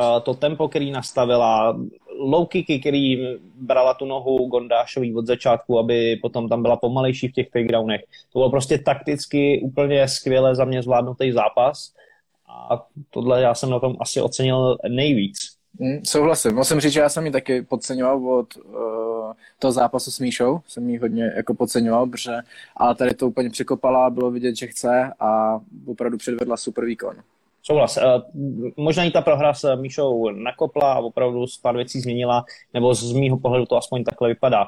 eh, 0.00 0.20
to 0.20 0.34
tempo, 0.34 0.68
který 0.68 0.90
nastavila, 0.90 1.76
low 2.18 2.46
kicky, 2.46 2.80
který 2.80 3.16
brala 3.54 3.94
tu 3.94 4.04
nohu 4.04 4.46
Gondášový 4.46 5.14
od 5.14 5.26
začátku, 5.26 5.78
aby 5.78 6.16
potom 6.16 6.48
tam 6.48 6.62
byla 6.62 6.76
pomalejší 6.76 7.28
v 7.28 7.32
těch 7.32 7.50
takedownech. 7.50 8.00
To 8.32 8.38
bylo 8.38 8.50
prostě 8.50 8.78
takticky 8.78 9.60
úplně 9.64 10.08
skvěle 10.08 10.54
za 10.54 10.64
mě 10.64 10.82
zvládnutý 10.82 11.32
zápas 11.32 11.92
a 12.48 12.86
tohle 13.10 13.42
já 13.42 13.54
jsem 13.54 13.70
na 13.70 13.80
tom 13.80 13.96
asi 14.00 14.20
ocenil 14.20 14.76
nejvíc. 14.88 15.49
Mm, 15.78 16.04
souhlasím. 16.04 16.54
Musím 16.54 16.80
říct, 16.80 16.92
že 16.92 17.00
já 17.00 17.08
jsem 17.08 17.26
ji 17.26 17.32
taky 17.32 17.62
podceňoval 17.62 18.28
od 18.28 18.56
uh, 18.56 19.32
toho 19.58 19.72
zápasu 19.72 20.10
s 20.10 20.18
Míšou. 20.18 20.60
Jsem 20.66 20.90
ji 20.90 20.98
hodně 20.98 21.32
jako 21.36 21.54
podceňoval, 21.54 22.06
protože 22.06 22.32
ale 22.76 22.94
tady 22.94 23.14
to 23.14 23.28
úplně 23.28 23.50
překopala, 23.50 24.10
bylo 24.10 24.30
vidět, 24.30 24.56
že 24.56 24.66
chce 24.66 25.12
a 25.20 25.60
opravdu 25.86 26.18
předvedla 26.18 26.56
super 26.56 26.84
výkon. 26.84 27.16
Souhlas. 27.70 27.96
Uh, 27.96 28.02
možná 28.76 29.04
i 29.04 29.10
ta 29.10 29.20
prohra 29.20 29.54
s 29.54 29.76
Míšou 29.76 30.30
nakopla 30.30 30.92
a 30.92 30.98
opravdu 30.98 31.46
z 31.46 31.58
pár 31.58 31.76
věcí 31.76 32.00
změnila, 32.00 32.44
nebo 32.74 32.94
z 32.94 33.12
mýho 33.12 33.38
pohledu 33.38 33.66
to 33.66 33.76
aspoň 33.76 34.04
takhle 34.04 34.28
vypadá. 34.28 34.66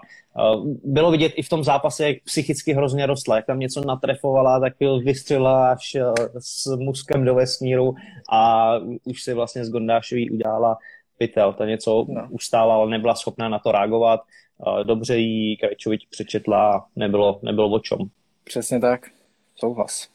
Uh, 0.54 0.66
bylo 0.84 1.10
vidět 1.10 1.32
i 1.36 1.42
v 1.42 1.48
tom 1.48 1.64
zápase, 1.64 2.08
jak 2.08 2.16
psychicky 2.24 2.72
hrozně 2.72 3.06
rostla, 3.06 3.36
jak 3.36 3.46
tam 3.46 3.58
něco 3.58 3.80
natrefovala, 3.80 4.60
tak 4.60 4.72
vystřelila 5.04 5.72
až 5.72 5.96
s 6.38 6.76
muskem 6.76 7.24
do 7.24 7.34
vesmíru 7.34 7.94
a 8.32 8.72
už 9.04 9.22
si 9.22 9.34
vlastně 9.34 9.64
z 9.64 9.70
Gondášový 9.70 10.30
udělala 10.30 10.78
pytel, 11.18 11.52
ta 11.52 11.66
něco 11.66 12.06
no. 12.08 12.28
ustála, 12.30 12.74
ale 12.74 12.90
nebyla 12.90 13.14
schopná 13.14 13.48
na 13.48 13.58
to 13.58 13.72
reagovat. 13.72 14.20
Dobře 14.82 15.16
jí 15.16 15.56
Krajčovič 15.56 16.06
přečetla, 16.10 16.86
nebylo, 16.96 17.40
nebylo 17.42 17.68
o 17.70 17.78
čem. 17.78 17.98
Přesně 18.44 18.80
tak, 18.80 19.00
souhlas. 19.56 20.08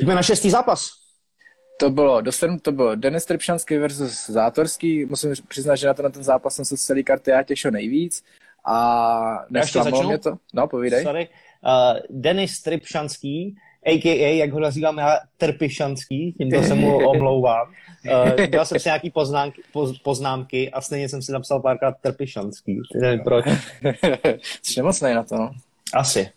Jdeme 0.00 0.14
na 0.14 0.22
šestý 0.22 0.50
zápas. 0.50 1.05
To 1.76 1.90
bylo, 1.90 2.20
dostanu, 2.20 2.58
to 2.58 2.72
bylo 2.72 2.94
Denis 2.94 3.24
Trpšanský 3.24 3.76
versus 3.76 4.26
Zátorský. 4.26 5.04
Musím 5.04 5.32
přiznat, 5.48 5.76
že 5.76 5.86
na, 5.86 5.94
to, 5.94 6.02
na 6.02 6.08
ten 6.08 6.22
zápas 6.22 6.54
jsem 6.54 6.64
se 6.64 6.76
z 6.76 6.80
celý 6.80 7.04
karty 7.04 7.30
já 7.30 7.42
těšil 7.42 7.70
nejvíc. 7.70 8.24
A 8.66 9.46
nesklamalo 9.50 10.02
mě 10.02 10.18
to. 10.18 10.36
No, 10.54 10.68
povídej. 10.68 11.02
Sorry. 11.02 11.28
Uh, 11.66 12.00
Denis 12.10 12.62
Trpšanský, 12.62 13.56
a.k.a. 13.86 14.36
jak 14.36 14.52
ho 14.52 14.60
nazývám 14.60 14.98
já, 14.98 15.18
Trpišanský, 15.36 16.34
tímto 16.38 16.62
se 16.62 16.74
mu 16.74 16.96
omlouvám. 17.08 17.72
Uh, 18.10 18.46
dělal 18.46 18.66
jsem 18.66 18.80
si 18.80 18.88
nějaký 18.88 19.10
poznámky, 19.10 19.62
poz, 19.72 19.98
poznámky 19.98 20.70
a 20.70 20.80
stejně 20.80 21.08
jsem 21.08 21.22
si 21.22 21.32
napsal 21.32 21.60
párkrát 21.60 21.94
Trpišanský. 22.00 22.80
Proč? 23.24 23.44
Jsi 24.62 24.80
nemocnej 24.80 25.14
na 25.14 25.22
to, 25.22 25.36
no. 25.36 25.50
Asi. 25.94 26.30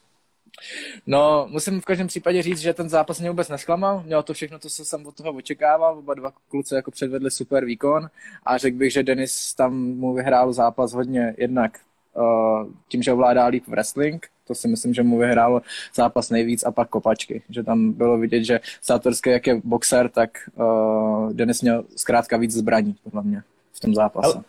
No, 1.07 1.47
musím 1.49 1.81
v 1.81 1.85
každém 1.85 2.07
případě 2.07 2.41
říct, 2.41 2.59
že 2.59 2.73
ten 2.73 2.89
zápas 2.89 3.19
mě 3.19 3.29
vůbec 3.29 3.49
nesklamal. 3.49 4.03
Mělo 4.05 4.23
to 4.23 4.33
všechno, 4.33 4.59
co 4.59 4.69
jsem 4.69 5.05
od 5.05 5.15
toho 5.15 5.31
očekával. 5.31 5.97
Oba 5.97 6.13
dva 6.13 6.33
kluci 6.49 6.75
jako 6.75 6.91
předvedli 6.91 7.31
super 7.31 7.65
výkon 7.65 8.09
a 8.43 8.57
řekl 8.57 8.77
bych, 8.77 8.93
že 8.93 9.03
Denis 9.03 9.53
tam 9.53 9.73
mu 9.77 10.13
vyhrál 10.13 10.53
zápas 10.53 10.93
hodně 10.93 11.35
jednak 11.37 11.79
uh, 12.13 12.67
tím, 12.87 13.03
že 13.03 13.13
ovládá 13.13 13.45
líp 13.45 13.67
wrestling, 13.67 14.27
to 14.47 14.55
si 14.55 14.67
myslím, 14.67 14.93
že 14.93 15.03
mu 15.03 15.17
vyhrál 15.17 15.61
zápas 15.95 16.29
nejvíc 16.29 16.63
a 16.63 16.71
pak 16.71 16.89
kopačky. 16.89 17.41
Že 17.49 17.63
tam 17.63 17.91
bylo 17.91 18.17
vidět, 18.17 18.43
že 18.43 18.59
Sátorský, 18.81 19.29
jak 19.29 19.47
je 19.47 19.61
boxer, 19.63 20.09
tak 20.09 20.29
uh, 20.55 21.33
Denis 21.33 21.61
měl 21.61 21.85
zkrátka 21.95 22.37
víc 22.37 22.51
zbraní, 22.51 22.95
podle 23.03 23.23
mě, 23.23 23.43
v 23.73 23.79
tom 23.79 23.95
zápase. 23.95 24.33
Ale 24.33 24.43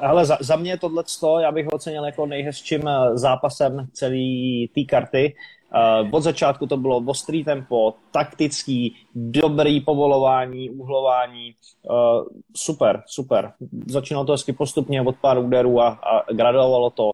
ale 0.00 0.26
za, 0.26 0.38
za 0.40 0.56
mě 0.56 0.78
tohle 0.78 1.04
já 1.40 1.52
bych 1.52 1.66
ocenil 1.66 2.04
jako 2.04 2.26
nejhezčím 2.26 2.88
eh, 2.88 3.18
zápasem 3.18 3.88
celé 3.92 4.66
té 4.74 4.84
karty. 4.88 5.34
Uh, 5.74 6.08
od 6.14 6.20
začátku 6.20 6.66
to 6.66 6.76
bylo 6.76 6.96
ostrý 7.06 7.44
tempo, 7.44 7.94
taktický, 8.10 8.96
dobrý 9.14 9.80
povolování, 9.80 10.70
uhlování. 10.70 11.54
Uh, 11.82 12.26
super, 12.56 13.02
super. 13.06 13.52
Začínalo 13.86 14.26
to 14.26 14.32
hezky 14.32 14.52
postupně 14.52 15.02
od 15.02 15.16
pár 15.16 15.38
úderů 15.38 15.80
a, 15.80 15.88
a 15.88 16.32
gradovalo 16.32 16.90
to. 16.90 17.10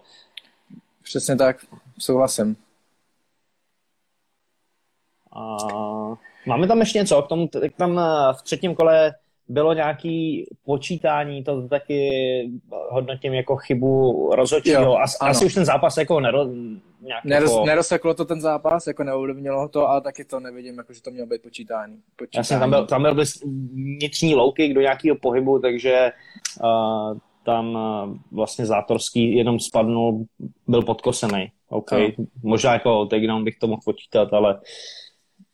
Přesně 1.02 1.36
tak, 1.36 1.56
souhlasím. 1.98 2.56
Uh, 5.36 6.14
máme 6.46 6.66
tam 6.66 6.80
ještě 6.80 6.98
něco, 6.98 7.22
k 7.22 7.28
tomu, 7.28 7.48
tam 7.76 8.00
v 8.32 8.42
třetím 8.42 8.74
kole 8.74 9.14
bylo 9.50 9.72
nějaký 9.72 10.46
počítání, 10.64 11.44
to 11.44 11.68
taky 11.68 12.10
hodnotím 12.90 13.34
jako 13.34 13.56
chybu 13.56 14.30
rozhodčího. 14.34 15.00
As, 15.00 15.16
asi 15.20 15.44
už 15.44 15.54
ten 15.54 15.64
zápas 15.64 15.96
jako 15.96 16.20
nero, 16.20 16.46
nějak 17.00 17.24
Neroz, 17.24 17.50
jako... 17.50 17.66
Neroseklo 17.66 18.14
to 18.14 18.24
ten 18.24 18.40
zápas, 18.40 18.86
jako 18.86 19.04
neovlivnilo 19.04 19.68
to, 19.68 19.88
ale 19.88 20.00
taky 20.00 20.24
to 20.24 20.40
nevidím, 20.40 20.78
jako, 20.78 20.92
že 20.92 21.02
to 21.02 21.10
mělo 21.10 21.26
být 21.26 21.42
počítání. 21.42 21.98
počítání. 22.16 22.40
Jasně, 22.40 22.58
tam, 22.58 22.70
byl, 22.70 22.86
tam 22.86 23.02
byl 23.02 23.24
vnitřní 23.72 24.34
louky 24.34 24.74
do 24.74 24.80
nějakého 24.80 25.16
pohybu, 25.16 25.58
takže 25.58 26.12
uh, 26.62 27.18
tam 27.44 27.74
uh, 27.74 28.16
vlastně 28.32 28.66
Zátorský 28.66 29.36
jenom 29.36 29.60
spadnul, 29.60 30.24
byl 30.68 30.82
podkosený. 30.82 31.52
OK, 31.68 31.92
no. 31.92 32.24
možná 32.42 32.72
jako 32.72 33.06
takedown 33.06 33.44
bych 33.44 33.58
to 33.58 33.66
mohl 33.66 33.82
počítat, 33.84 34.32
ale, 34.32 34.60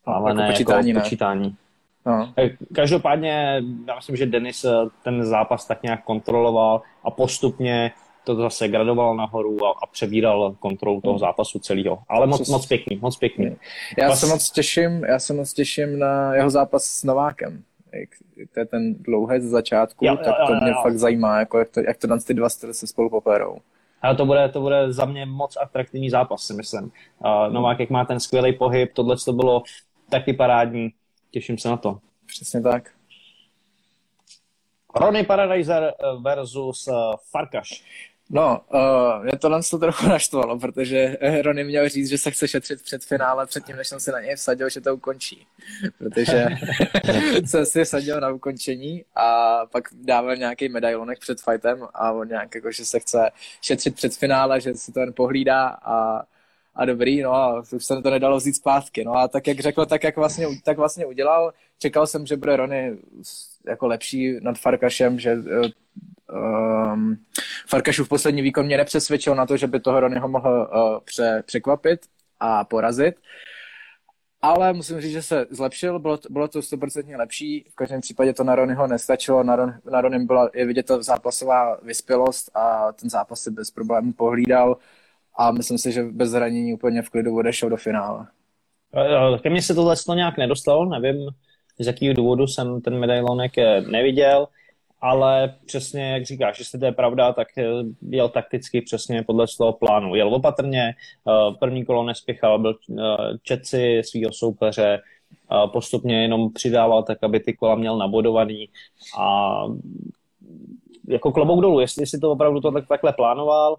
ale 0.05 0.29
jako 0.29 0.41
ne 0.41 0.51
počítání, 0.51 0.89
jako 0.89 0.97
ne. 0.97 1.03
počítání. 1.03 1.55
No. 2.07 2.33
Každopádně, 2.75 3.63
já 3.87 3.95
myslím, 3.95 4.15
že 4.15 4.25
Denis 4.25 4.65
eh, 4.65 4.71
ten 5.03 5.25
zápas 5.25 5.67
tak 5.67 5.83
nějak 5.83 6.03
kontroloval 6.03 6.81
a 7.03 7.11
postupně 7.11 7.91
to 8.23 8.35
zase 8.35 8.67
gradoval 8.67 9.15
nahoru 9.15 9.65
a, 9.65 9.69
a 9.83 9.85
přebíral 9.85 10.55
kontrolu 10.59 11.01
toho 11.01 11.19
zápasu 11.19 11.59
celého. 11.59 11.99
Ale 12.09 12.27
moc, 12.27 12.49
moc 12.49 12.65
pěkný, 12.65 12.97
moc 13.01 13.17
pěkný. 13.17 13.55
Já 13.97 14.09
Pas... 14.09 14.19
se 14.19 14.25
moc 14.25 14.51
těším, 14.51 15.03
já 15.03 15.19
se 15.19 15.33
moc 15.33 15.53
těším 15.53 15.99
na 15.99 16.35
jeho 16.35 16.49
zápas 16.49 16.83
s 16.83 17.03
Novákem. 17.03 17.63
Jak, 17.93 18.09
to 18.53 18.59
je 18.59 18.65
ten 18.65 18.93
dlouhý 18.93 19.39
z 19.39 19.43
začátku, 19.43 20.05
jo, 20.05 20.17
tak 20.17 20.35
to 20.47 20.53
jo, 20.53 20.59
mě 20.61 20.71
jo. 20.71 20.77
fakt 20.83 20.97
zajímá, 20.97 21.39
jako 21.39 21.59
jak 21.59 21.69
to, 21.69 21.79
jak 21.79 21.97
to 21.97 22.07
ty 22.27 22.33
dva 22.33 22.49
se 22.49 22.87
spolu 22.87 23.09
poperou. 23.09 23.57
Ale 24.01 24.15
to 24.15 24.25
bude, 24.25 24.49
to 24.49 24.61
bude 24.61 24.93
za 24.93 25.05
mě 25.05 25.25
moc 25.25 25.57
atraktivní 25.61 26.09
zápas, 26.09 26.41
si 26.41 26.53
myslím. 26.53 26.83
Uh, 26.83 27.53
Novák, 27.53 27.79
jak 27.79 27.89
má 27.89 28.05
ten 28.05 28.19
skvělý 28.19 28.53
pohyb, 28.53 28.93
tohle 28.93 29.15
to 29.25 29.33
bylo 29.33 29.63
taky 30.09 30.33
parádní. 30.33 30.89
Těším 31.31 31.57
se 31.57 31.69
na 31.69 31.77
to. 31.77 31.99
Přesně 32.25 32.61
tak. 32.61 32.91
Ronnie 34.95 35.23
Paradiser 35.23 35.83
eh, 35.83 36.21
versus 36.21 36.87
uh, 36.87 37.15
Farkaš. 37.31 37.83
No, 38.29 38.61
uh, 38.73 39.23
mě 39.23 39.31
to 39.31 39.61
to 39.69 39.77
trochu 39.77 40.07
naštvalo, 40.09 40.59
protože 40.59 41.17
Rony 41.41 41.63
měl 41.63 41.89
říct, 41.89 42.09
že 42.09 42.17
se 42.17 42.31
chce 42.31 42.47
šetřit 42.47 42.81
před 42.81 43.05
finále, 43.05 43.45
předtím, 43.45 43.75
než 43.75 43.87
jsem 43.87 43.99
si 43.99 44.11
na 44.11 44.19
něj 44.19 44.35
vsadil, 44.35 44.69
že 44.69 44.81
to 44.81 44.95
ukončí. 44.95 45.47
Protože 45.97 46.45
jsem 47.45 47.65
si 47.65 47.83
vsadil 47.83 48.19
na 48.19 48.29
ukončení 48.29 49.05
a 49.15 49.59
pak 49.65 49.83
dával 49.93 50.35
nějaký 50.35 50.69
medailonek 50.69 51.19
před 51.19 51.41
fightem 51.41 51.87
a 51.93 52.11
on 52.11 52.27
nějak 52.27 52.55
jako, 52.55 52.71
že 52.71 52.85
se 52.85 52.99
chce 52.99 53.29
šetřit 53.61 53.95
před 53.95 54.17
finále, 54.17 54.61
že 54.61 54.73
si 54.73 54.91
to 54.91 54.99
jen 54.99 55.13
pohlídá 55.13 55.67
a 55.67 56.23
a 56.77 56.85
dobrý, 56.85 57.21
no 57.21 57.33
a 57.33 57.63
už 57.71 57.85
se 57.85 58.01
to 58.01 58.09
nedalo 58.09 58.37
vzít 58.37 58.55
zpátky. 58.55 59.03
No 59.03 59.13
a 59.13 59.27
tak 59.27 59.47
jak 59.47 59.59
řekl, 59.59 59.85
tak 59.85 60.03
jak 60.03 60.15
vlastně, 60.15 60.47
tak 60.63 60.77
vlastně 60.77 61.05
udělal. 61.05 61.53
Čekal 61.79 62.07
jsem, 62.07 62.25
že 62.25 62.37
bude 62.37 62.55
Rony 62.55 62.97
jako 63.67 63.87
lepší 63.87 64.39
nad 64.41 64.57
Farkašem, 64.57 65.19
že 65.19 65.37
um, 66.93 67.17
Farkašův 67.67 68.09
poslední 68.09 68.41
výkon 68.41 68.65
mě 68.65 68.77
nepřesvědčil 68.77 69.35
na 69.35 69.45
to, 69.45 69.57
že 69.57 69.67
by 69.67 69.79
toho 69.79 69.99
Ronyho 69.99 70.27
mohl 70.27 70.69
uh, 70.73 70.99
pře, 71.03 71.43
překvapit 71.45 71.99
a 72.39 72.63
porazit. 72.63 73.15
Ale 74.41 74.73
musím 74.73 75.01
říct, 75.01 75.11
že 75.11 75.21
se 75.21 75.45
zlepšil, 75.49 75.99
bylo, 75.99 76.19
bylo 76.29 76.47
to 76.47 76.59
100% 76.59 77.17
lepší. 77.17 77.65
V 77.69 77.75
každém 77.75 78.01
případě 78.01 78.33
to 78.33 78.43
na 78.43 78.55
Ronyho 78.55 78.87
nestačilo. 78.87 79.43
Na, 79.43 79.55
Ron, 79.55 79.73
na 79.91 80.01
Ronym 80.01 80.27
byla 80.27 80.49
je 80.53 80.65
vidět 80.65 80.85
ta 80.85 81.01
zápasová 81.01 81.77
vyspělost 81.81 82.51
a 82.53 82.91
ten 82.91 83.09
zápas 83.09 83.41
si 83.41 83.51
bez 83.51 83.71
problémů 83.71 84.13
pohlídal 84.13 84.77
a 85.37 85.51
myslím 85.51 85.77
si, 85.77 85.91
že 85.91 86.03
bez 86.03 86.29
zranění 86.29 86.73
úplně 86.73 87.01
v 87.01 87.09
klidu 87.09 87.37
odešel 87.37 87.69
do 87.69 87.77
finále. 87.77 88.27
Ke 89.41 89.49
mně 89.49 89.61
se 89.61 89.75
tohle 89.75 89.95
nějak 90.15 90.37
nedostalo, 90.37 90.85
nevím, 90.85 91.29
z 91.79 91.87
jakého 91.87 92.13
důvodu 92.13 92.47
jsem 92.47 92.81
ten 92.81 92.99
medailonek 92.99 93.57
eh, 93.57 93.81
neviděl, 93.81 94.47
ale 95.01 95.55
přesně, 95.65 96.11
jak 96.11 96.25
říkáš, 96.25 96.59
jestli 96.59 96.79
to 96.79 96.85
je 96.85 96.91
pravda, 96.91 97.33
tak 97.33 97.47
eh, 97.57 97.65
jel 98.09 98.29
takticky 98.29 98.81
přesně 98.81 99.23
podle 99.23 99.45
toho 99.57 99.73
plánu. 99.73 100.15
Jel 100.15 100.35
opatrně, 100.35 100.93
eh, 100.93 101.53
první 101.59 101.85
kolo 101.85 102.03
nespěchal, 102.03 102.59
byl 102.59 102.75
čeci 103.43 104.01
svého 104.05 104.33
soupeře, 104.33 105.01
postupně 105.73 106.21
jenom 106.21 106.53
přidával 106.53 107.03
tak, 107.03 107.23
aby 107.23 107.39
ty 107.39 107.53
kola 107.53 107.75
měl 107.75 107.97
nabodovaný 107.97 108.69
a 109.19 109.63
jako 111.07 111.31
klobouk 111.31 111.61
dolů, 111.61 111.79
jestli 111.79 112.05
si 112.07 112.19
to 112.19 112.31
opravdu 112.31 112.61
to 112.61 112.71
tak, 112.71 112.87
takhle 112.87 113.13
plánoval, 113.13 113.77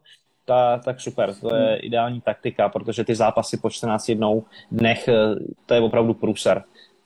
ta, 0.48 0.80
tak 0.84 1.00
super, 1.00 1.34
to 1.34 1.54
je 1.54 1.66
hmm. 1.66 1.78
ideální 1.82 2.20
taktika, 2.20 2.68
protože 2.68 3.04
ty 3.04 3.14
zápasy 3.14 3.56
po 3.56 3.70
14 3.70 4.08
jednou 4.08 4.44
dnech, 4.72 5.08
eh, 5.08 5.14
to 5.66 5.74
je 5.74 5.80
opravdu 5.80 6.14
průser. 6.14 6.64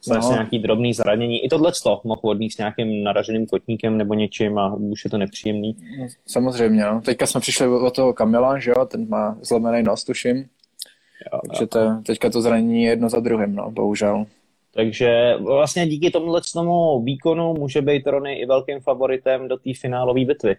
No. 0.09 0.23
se 0.23 0.33
nějaký 0.33 0.59
drobný 0.59 0.95
zranění. 0.95 1.45
I 1.45 1.49
tohle 1.49 1.73
to 1.83 2.01
mohl 2.05 2.21
odníst 2.25 2.59
nějakým 2.59 3.05
naraženým 3.05 3.47
kotníkem 3.47 3.99
nebo 3.99 4.15
něčím 4.15 4.59
a 4.59 4.75
už 4.75 5.05
je 5.05 5.11
to 5.11 5.19
nepříjemný. 5.19 5.77
No, 5.99 6.07
samozřejmě, 6.27 6.85
no. 6.85 7.01
Teďka 7.01 7.27
jsme 7.27 7.41
přišli 7.41 7.69
o 7.69 7.91
toho 7.91 8.13
Kamila, 8.13 8.59
že 8.59 8.71
jo, 8.71 8.85
ten 8.85 9.09
má 9.09 9.39
zlomený 9.43 9.83
nos, 9.83 10.05
tuším. 10.05 10.37
Jo, 10.37 11.41
Takže 11.49 11.67
to, 11.67 12.03
teďka 12.07 12.31
to 12.31 12.43
zranění 12.43 12.83
je 12.83 12.91
jedno 12.91 13.09
za 13.09 13.21
druhým, 13.21 13.55
no, 13.55 13.71
bohužel. 13.71 14.27
Takže 14.75 15.35
vlastně 15.41 15.87
díky 15.87 16.11
tomuhle 16.11 16.41
tomu 16.53 17.03
výkonu 17.03 17.55
může 17.55 17.83
být 17.83 18.07
Rony 18.07 18.35
i 18.35 18.47
velkým 18.47 18.81
favoritem 18.81 19.49
do 19.49 19.57
té 19.57 19.71
finálové 19.81 20.25
bitvy 20.25 20.57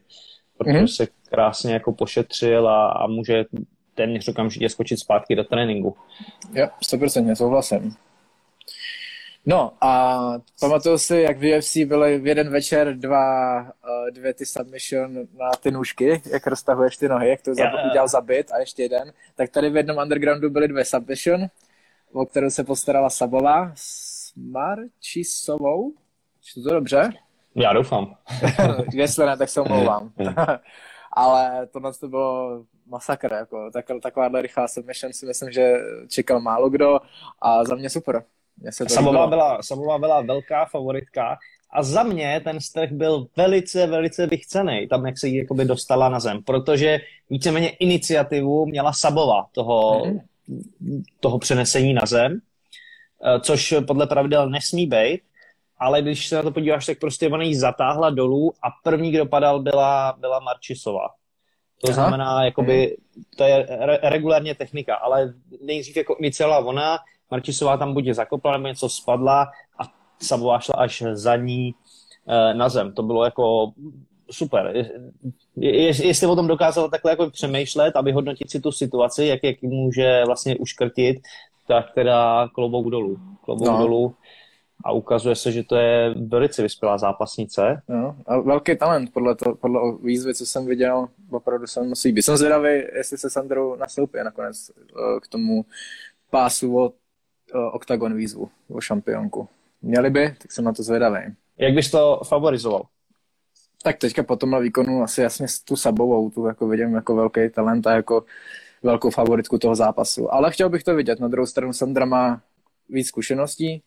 protože 0.58 0.80
mm-hmm. 0.80 0.96
se 0.96 1.08
krásně 1.30 1.74
jako 1.74 1.94
pošetřil 1.94 2.70
a, 2.70 2.92
a 2.92 3.08
může 3.08 3.46
téměř 3.96 4.28
okamžitě 4.28 4.70
skočit 4.70 5.00
zpátky 5.00 5.36
do 5.36 5.44
tréninku. 5.44 5.96
Jo, 6.54 6.68
100% 6.82 7.36
souhlasím. 7.36 7.96
No 9.46 9.74
a 9.82 10.20
pamatuju 10.60 10.98
si, 10.98 11.18
jak 11.18 11.38
v 11.38 11.58
UFC 11.58 11.78
byly 11.78 12.20
v 12.20 12.28
jeden 12.28 12.50
večer 12.50 12.98
dva, 12.98 13.62
uh, 13.62 13.68
dvě 14.12 14.34
ty 14.34 14.46
submission 14.46 15.16
na 15.16 15.52
ty 15.62 15.72
nůžky, 15.72 16.22
jak 16.32 16.48
roztahuješ 16.48 16.98
ty 16.98 17.10
nohy, 17.10 17.30
jak 17.30 17.42
to 17.42 17.52
yeah. 17.58 17.86
udělal 17.90 18.08
zabit 18.08 18.52
a 18.52 18.60
ještě 18.60 18.84
jeden. 18.84 19.14
Tak 19.36 19.50
tady 19.50 19.70
v 19.70 19.76
jednom 19.76 19.98
undergroundu 19.98 20.50
byly 20.50 20.68
dvě 20.68 20.86
submission, 20.86 21.48
o 22.14 22.26
kterou 22.26 22.50
se 22.50 22.64
postarala 22.64 23.10
Sabová 23.10 23.72
s 23.76 24.34
Marčisovou. 24.36 25.94
Je 26.58 26.64
to 26.64 26.70
dobře? 26.70 27.10
Já 27.56 27.74
doufám. 27.74 28.16
Jestli 28.94 29.26
ne, 29.26 29.38
tak 29.38 29.50
se 29.50 29.62
omlouvám. 29.62 30.12
Ale 31.14 31.68
tohle 31.74 31.94
to 31.94 32.08
bylo 32.08 32.64
masakr, 32.88 33.34
jako 33.34 33.72
tak, 33.72 33.86
takováhle 34.02 34.42
rychlá 34.42 34.68
submission 34.68 35.14
si 35.14 35.26
myslím, 35.26 35.52
že 35.52 35.74
čekal 36.10 36.42
málo 36.42 36.70
kdo 36.70 37.00
a 37.42 37.64
za 37.64 37.76
mě 37.76 37.90
super. 37.90 38.24
Mě 38.58 38.72
se 38.72 38.86
to 38.86 38.94
Samová, 38.94 39.28
byla, 39.28 39.64
Samová 39.64 39.98
byla 39.98 40.22
velká 40.22 40.66
favoritka 40.66 41.38
a 41.70 41.84
za 41.84 42.04
mě 42.04 42.42
ten 42.44 42.62
strach 42.62 42.92
byl 42.92 43.28
velice, 43.38 43.88
velice 43.88 44.28
vychcený, 44.28 44.88
tam 44.88 45.06
jak 45.06 45.18
se 45.18 45.28
jí 45.28 45.36
jakoby 45.36 45.66
dostala 45.66 46.10
na 46.10 46.20
zem, 46.20 46.44
protože 46.44 47.00
víceméně 47.30 47.70
iniciativu 47.70 48.66
měla 48.66 48.94
Sabova 48.94 49.46
toho, 49.52 50.06
mm. 50.06 51.04
toho 51.20 51.40
přenesení 51.40 51.94
na 51.94 52.02
zem, 52.06 52.40
eh, 53.26 53.40
což 53.40 53.74
podle 53.88 54.08
pravidel 54.08 54.50
nesmí 54.50 54.88
být, 54.88 55.22
ale 55.84 56.02
když 56.02 56.28
se 56.28 56.36
na 56.36 56.42
to 56.42 56.52
podíváš, 56.52 56.86
tak 56.86 57.00
prostě 57.00 57.30
ona 57.30 57.44
jí 57.44 57.56
zatáhla 57.56 58.10
dolů 58.10 58.54
a 58.62 58.68
první, 58.84 59.12
kdo 59.12 59.26
padal, 59.26 59.60
byla, 59.60 60.16
byla 60.20 60.40
Marčisová. 60.40 61.08
To 61.82 61.92
Aha. 61.92 61.94
znamená, 61.94 62.46
jakoby, 62.46 62.98
to 63.38 63.44
je 63.44 63.68
re- 63.70 64.00
regulárně 64.04 64.56
technika, 64.56 64.96
ale 64.96 65.34
nejdřív 65.62 65.98
jako 65.98 66.16
iniciala 66.20 66.60
ona, 66.60 66.98
Marčisová 67.32 67.78
tam 67.78 67.94
buď 67.94 68.10
zakopla 68.10 68.52
nebo 68.52 68.68
něco 68.68 68.90
spadla 68.90 69.52
a 69.80 69.84
Sabová 70.22 70.60
šla 70.60 70.76
až 70.78 71.04
za 71.12 71.36
ní 71.36 71.76
e, 72.28 72.54
na 72.54 72.70
zem. 72.70 72.94
To 72.94 73.04
bylo 73.04 73.24
jako 73.26 73.72
super. 74.32 74.72
Je, 75.56 75.82
je, 75.82 76.08
jestli 76.08 76.28
o 76.28 76.36
tom 76.36 76.48
dokázal 76.48 76.90
takhle 76.90 77.12
jako 77.12 77.30
přemýšlet 77.30 77.96
a 77.96 78.02
vyhodnotit 78.02 78.52
si 78.52 78.60
tu 78.60 78.72
situaci, 78.72 79.26
jak, 79.26 79.44
jak 79.44 79.62
může 79.62 80.24
vlastně 80.26 80.56
uškrtit, 80.56 81.18
tak 81.68 81.92
teda 81.96 82.48
klobouk 82.56 82.90
dolů. 82.90 83.18
Klobouk 83.46 83.68
no. 83.68 83.78
dolů 83.78 84.16
a 84.84 84.92
ukazuje 84.92 85.36
se, 85.36 85.52
že 85.52 85.64
to 85.64 85.76
je 85.76 86.14
velice 86.28 86.62
vyspělá 86.62 86.98
zápasnice. 86.98 87.82
No, 87.88 88.16
a 88.26 88.40
velký 88.40 88.76
talent 88.76 89.14
podle, 89.14 89.36
to, 89.36 89.56
podle 89.56 89.80
výzvy, 90.04 90.34
co 90.34 90.46
jsem 90.46 90.66
viděl, 90.66 91.08
opravdu 91.32 91.68
se 91.68 91.84
moc 91.84 92.04
líbí. 92.04 92.22
Jsem 92.22 92.38
zvědavý, 92.38 92.70
jestli 92.96 93.18
se 93.18 93.30
Sandrou 93.30 93.76
nastoupí 93.76 94.18
nakonec 94.24 94.72
eh, 94.72 95.20
k 95.22 95.28
tomu 95.28 95.66
pásu 96.30 96.78
o 96.78 96.94
eh, 97.56 97.58
OKTAGON 97.58 98.16
výzvu, 98.16 98.50
o 98.70 98.82
šampionku. 98.82 99.48
Měli 99.82 100.10
by, 100.10 100.36
tak 100.42 100.52
jsem 100.52 100.66
na 100.66 100.74
to 100.74 100.84
zvědavý. 100.84 101.20
Jak 101.58 101.74
bys 101.74 101.92
to 101.92 102.22
favorizoval? 102.28 102.84
Tak 103.84 103.98
teďka 103.98 104.24
po 104.24 104.36
tomhle 104.36 104.62
výkonu 104.62 105.04
asi 105.04 105.22
jasně 105.22 105.48
tu 105.66 105.76
Sabovou, 105.76 106.30
tu 106.30 106.46
jako 106.46 106.68
vidím 106.68 106.94
jako 106.94 107.16
velký 107.16 107.50
talent 107.50 107.88
a 107.88 107.96
jako 107.96 108.24
velkou 108.84 109.10
favoritku 109.10 109.58
toho 109.58 109.76
zápasu. 109.76 110.34
Ale 110.34 110.52
chtěl 110.52 110.70
bych 110.70 110.84
to 110.84 110.96
vidět. 110.96 111.20
Na 111.20 111.28
druhou 111.28 111.46
stranu 111.46 111.74
Sandra 111.74 112.06
má 112.06 112.42
víc 112.90 113.08
zkušeností, 113.08 113.84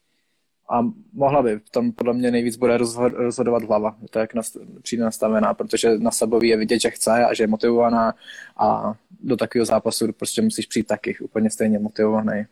a 0.68 0.82
mohla 1.12 1.42
by. 1.42 1.61
Tam 1.70 1.92
podle 1.92 2.14
mě 2.14 2.30
nejvíc 2.30 2.56
bude 2.56 2.76
rozhodovat 3.12 3.62
hlava, 3.62 3.96
to 4.11 4.18
jak 4.18 4.30
přijde 4.82 5.04
nastavená, 5.04 5.54
protože 5.54 5.99
na 5.99 6.11
Sabový 6.11 6.49
je 6.49 6.56
vidět, 6.56 6.80
že 6.80 6.90
chce 6.90 7.11
a 7.11 7.35
že 7.35 7.42
je 7.42 7.46
motivovaná 7.46 8.14
a 8.56 8.94
do 9.20 9.37
takového 9.37 9.66
zápasu 9.66 10.12
prostě 10.12 10.42
musíš 10.42 10.66
přijít 10.66 10.87
taky 10.87 11.18
úplně 11.18 11.50
stejně 11.50 11.78
motivovaný. 11.78 12.44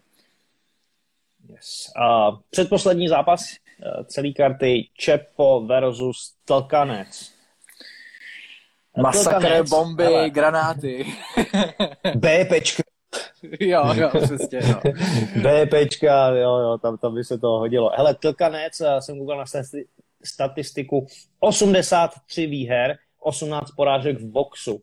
Yes. 1.49 1.92
A 1.97 2.30
předposlední 2.50 3.09
zápas 3.09 3.44
eh, 3.52 4.04
celý 4.04 4.35
karty 4.35 4.88
Čepo 4.94 5.66
versus 5.66 6.35
Tlkanec. 6.44 7.35
Masakr, 9.02 9.68
bomby, 9.68 10.04
hele. 10.04 10.30
granáty. 10.30 11.06
BPčka 12.14 12.83
jo, 13.61 13.85
jo, 13.94 14.11
přesně, 14.23 14.61
jo. 14.62 14.80
BPčka, 15.42 16.28
jo, 16.28 16.56
jo, 16.56 16.78
tam, 16.78 16.99
tam 16.99 17.14
by 17.14 17.25
se 17.25 17.38
to 17.38 17.49
hodilo. 17.49 17.90
Hele, 17.97 18.14
Tlkanec, 18.14 18.83
jsem 18.99 19.18
koukal 19.18 19.38
na 19.38 19.44
statistiku, 20.25 21.06
83 21.40 22.47
výher, 22.47 22.99
18 23.21 23.71
porážek 23.71 24.21
v 24.21 24.25
boxu. 24.25 24.80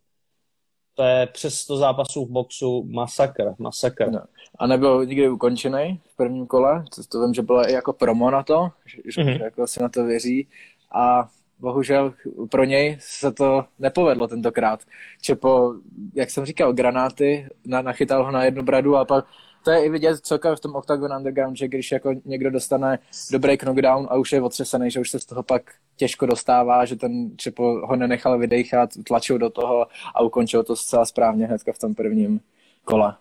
To 0.94 1.04
je 1.04 1.28
přes 1.28 1.56
100 1.56 1.78
zápasů 1.78 2.26
v 2.26 2.30
boxu 2.30 2.84
masakr, 2.84 3.54
masakr. 3.58 4.12
No. 4.12 4.22
A 4.60 4.68
nebyl 4.68 5.06
nikdy 5.06 5.30
ukončený 5.30 6.02
v 6.14 6.16
prvním 6.16 6.48
kole, 6.48 6.84
to, 6.96 7.04
to 7.04 7.26
vím, 7.26 7.34
že 7.34 7.42
bylo 7.42 7.70
i 7.70 7.74
jako 7.74 7.94
promo 7.94 8.32
na 8.32 8.44
to, 8.44 8.70
že, 8.86 9.22
mm-hmm. 9.22 9.38
že 9.38 9.44
jako 9.44 9.68
si 9.68 9.82
na 9.82 9.90
to 9.90 10.06
věří. 10.06 10.48
A 10.96 11.30
bohužel 11.62 12.14
pro 12.52 12.64
něj 12.64 12.98
se 13.00 13.32
to 13.32 13.66
nepovedlo 13.80 14.28
tentokrát. 14.28 14.80
Čepo, 15.22 15.74
jak 16.14 16.30
jsem 16.30 16.46
říkal, 16.46 16.74
granáty, 16.74 17.48
na, 17.66 17.82
nachytal 17.82 18.26
ho 18.26 18.32
na 18.32 18.44
jednu 18.44 18.64
bradu 18.64 18.96
a 18.96 19.06
pak 19.06 19.26
to 19.64 19.72
je 19.72 19.86
i 19.86 19.90
vidět 19.90 20.18
celkově 20.18 20.56
v 20.56 20.60
tom 20.60 20.76
Octagon 20.76 21.14
Underground, 21.18 21.58
že 21.58 21.68
když 21.68 21.92
jako 21.92 22.14
někdo 22.26 22.52
dostane 22.52 23.00
dobrý 23.32 23.58
knockdown 23.58 24.08
a 24.10 24.16
už 24.16 24.32
je 24.32 24.42
otřesený, 24.42 24.92
že 24.92 25.00
už 25.00 25.10
se 25.10 25.20
z 25.20 25.26
toho 25.26 25.44
pak 25.44 25.62
těžko 25.96 26.26
dostává, 26.26 26.86
že 26.86 26.96
ten 26.96 27.38
Čepo 27.38 27.88
ho 27.88 27.96
nenechal 27.96 28.40
vydechat, 28.40 28.90
tlačil 29.08 29.38
do 29.38 29.50
toho 29.50 29.88
a 30.16 30.22
ukončil 30.22 30.64
to 30.64 30.76
zcela 30.76 31.06
správně 31.06 31.46
hnedka 31.46 31.74
v 31.74 31.80
tom 31.80 31.96
prvním 31.96 32.40
kole. 32.84 33.16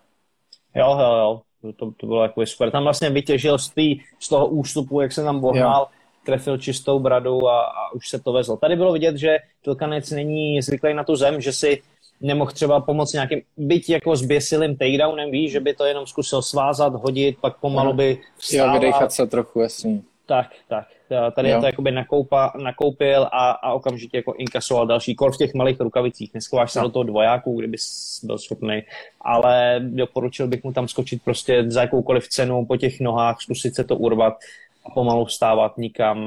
Jo, 0.74 0.96
jo, 1.00 1.16
jo. 1.16 1.40
To, 1.76 1.90
to 1.90 2.06
bylo 2.06 2.22
jako 2.22 2.46
super. 2.46 2.70
Tam 2.70 2.82
vlastně 2.82 3.10
vytěžil 3.10 3.58
z, 3.58 3.70
tý, 3.70 4.00
z 4.18 4.28
toho 4.28 4.46
ústupu, 4.46 5.00
jak 5.00 5.12
se 5.12 5.22
tam 5.22 5.40
vohnal, 5.40 5.88
jo 5.90 5.99
trefil 6.24 6.58
čistou 6.58 6.98
bradu 6.98 7.48
a, 7.48 7.60
a 7.60 7.92
už 7.94 8.08
se 8.08 8.18
to 8.18 8.32
vezlo. 8.32 8.56
Tady 8.56 8.76
bylo 8.76 8.92
vidět, 8.92 9.16
že 9.16 9.36
Tilkanec 9.64 10.10
není 10.10 10.62
zvyklý 10.62 10.94
na 10.94 11.04
tu 11.04 11.16
zem, 11.16 11.40
že 11.40 11.52
si 11.52 11.82
nemohl 12.20 12.50
třeba 12.50 12.80
pomoct 12.80 13.12
nějakým, 13.12 13.40
byť 13.56 13.90
jako 13.90 14.16
zběsilým 14.16 14.76
takedownem, 14.76 15.30
víš, 15.30 15.52
že 15.52 15.60
by 15.60 15.74
to 15.74 15.84
jenom 15.84 16.06
zkusil 16.06 16.42
svázat, 16.42 16.94
hodit, 16.94 17.38
pak 17.40 17.56
pomalu 17.56 17.92
by 17.92 18.18
vstával. 18.36 18.74
Jo, 18.74 18.80
vydechat 18.80 19.12
se 19.12 19.26
trochu, 19.26 19.60
jasný. 19.60 20.02
Tak, 20.26 20.46
tak. 20.68 20.86
Tady 21.34 21.50
jo. 21.50 21.56
je 21.56 21.60
to 21.60 21.66
jakoby 21.66 21.90
nakoupa, 21.90 22.52
nakoupil 22.62 23.22
a, 23.22 23.50
a 23.50 23.72
okamžitě 23.72 24.16
jako 24.16 24.34
inkasoval 24.38 24.86
další 24.86 25.14
kol 25.14 25.32
v 25.32 25.36
těch 25.36 25.54
malých 25.54 25.80
rukavicích. 25.80 26.34
Neskováš 26.34 26.72
se 26.72 26.78
no. 26.78 26.84
do 26.84 26.92
toho 26.92 27.02
dvojáku, 27.02 27.58
kdyby 27.58 27.76
byl 28.22 28.38
schopný, 28.38 28.82
ale 29.20 29.80
doporučil 29.82 30.48
bych 30.48 30.64
mu 30.64 30.72
tam 30.72 30.88
skočit 30.88 31.22
prostě 31.24 31.64
za 31.66 31.80
jakoukoliv 31.80 32.28
cenu 32.28 32.66
po 32.66 32.76
těch 32.76 33.00
nohách, 33.00 33.40
zkusit 33.40 33.74
se 33.74 33.84
to 33.84 33.96
urvat 33.96 34.34
a 34.84 34.90
pomalu 34.90 35.24
vstávat 35.24 35.78
nikam, 35.78 36.24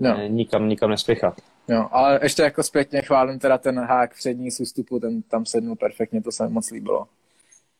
no. 0.00 0.28
nikam, 0.28 0.68
nikam 0.68 0.90
nespěchat. 0.90 1.34
Jo, 1.68 1.88
ale 1.90 2.20
ještě 2.22 2.42
jako 2.42 2.62
zpětně 2.62 3.02
chválím 3.02 3.38
teda 3.38 3.58
ten 3.58 3.78
hák 3.78 4.14
přední 4.14 4.50
z 4.50 4.60
ústupu, 4.60 5.00
ten 5.00 5.22
tam 5.22 5.46
sednul 5.46 5.76
perfektně, 5.76 6.22
to 6.22 6.32
se 6.32 6.46
mi 6.46 6.50
moc 6.50 6.70
líbilo. 6.70 7.06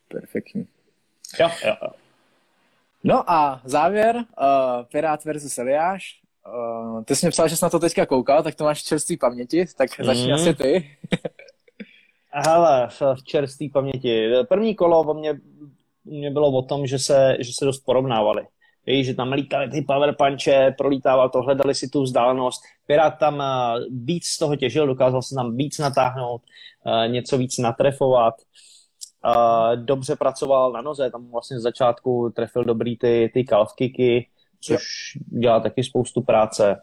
Perfektní. 0.09 0.67
Jo, 1.41 1.49
jo. 1.65 1.75
No 3.05 3.31
a 3.31 3.61
závěr, 3.65 4.17
uh, 4.17 4.23
Pirát 4.93 5.25
versus 5.25 5.59
Eliáš. 5.59 6.21
Uh, 6.47 7.05
ty 7.05 7.17
jsi 7.17 7.27
mi 7.27 7.31
psal, 7.31 7.49
že 7.49 7.57
jsi 7.57 7.65
na 7.65 7.71
to 7.71 7.79
teďka 7.79 8.07
koukal, 8.07 8.43
tak 8.43 8.55
to 8.55 8.65
máš 8.65 8.83
čerstvý 8.83 9.17
paměti, 9.17 9.67
tak 9.77 9.91
začni 10.01 10.27
mm. 10.27 10.35
asi 10.35 10.55
ty. 10.55 10.99
Hele, 12.31 12.89
v 13.15 13.25
čerstvý 13.25 13.69
paměti. 13.69 14.31
První 14.49 14.75
kolo 14.75 15.01
o 15.01 15.15
mě, 15.15 15.41
mě 16.05 16.31
bylo 16.31 16.49
o 16.49 16.63
tom, 16.63 16.87
že 16.87 16.99
se, 16.99 17.37
že 17.41 17.53
se 17.59 17.65
dost 17.65 17.81
porovnávali. 17.81 18.47
Víš, 18.89 19.07
že 19.07 19.15
tam 19.15 19.33
lítali 19.33 19.71
ty 19.71 19.83
power 19.83 20.15
punche, 20.17 20.75
prolítával 20.79 21.29
to, 21.29 21.43
hledali 21.43 21.75
si 21.75 21.89
tu 21.89 22.03
vzdálenost. 22.03 22.63
Pirát 22.87 23.19
tam 23.19 23.41
eh, 23.41 23.45
víc 23.91 24.27
z 24.27 24.39
toho 24.39 24.57
těžil, 24.57 24.87
dokázal 24.87 25.23
se 25.23 25.35
tam 25.35 25.57
víc 25.57 25.79
natáhnout, 25.79 26.43
eh, 26.87 27.09
něco 27.09 27.39
víc 27.39 27.59
natrefovat. 27.59 28.35
Eh, 29.27 29.77
dobře 29.77 30.17
pracoval 30.17 30.73
na 30.73 30.81
noze, 30.81 31.11
tam 31.11 31.31
vlastně 31.31 31.61
z 31.61 31.63
začátku 31.63 32.33
trefil 32.37 32.65
dobrý 32.65 32.99
ty, 32.99 33.31
ty 33.35 33.45
calf 33.45 33.73
kicky, 33.73 34.29
což 34.61 34.83
jo. 35.17 35.41
dělá 35.41 35.61
taky 35.61 35.85
spoustu 35.85 36.23
práce. 36.23 36.81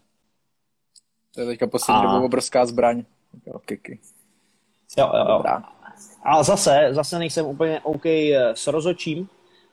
To 1.34 1.40
je 1.40 1.46
teďka 1.46 1.66
poslední 1.66 2.00
a... 2.00 2.12
dobou 2.12 2.26
obrovská 2.26 2.66
zbraň. 2.66 3.04
Calf 3.44 3.66
kicky. 3.66 4.00
Jo, 4.98 5.10
jo, 5.14 5.24
jo. 5.28 5.42
A 6.22 6.42
zase, 6.42 6.88
zase 6.90 7.18
nejsem 7.18 7.46
úplně 7.46 7.80
OK 7.80 8.06
s 8.54 8.66
rozočím, 8.66 9.28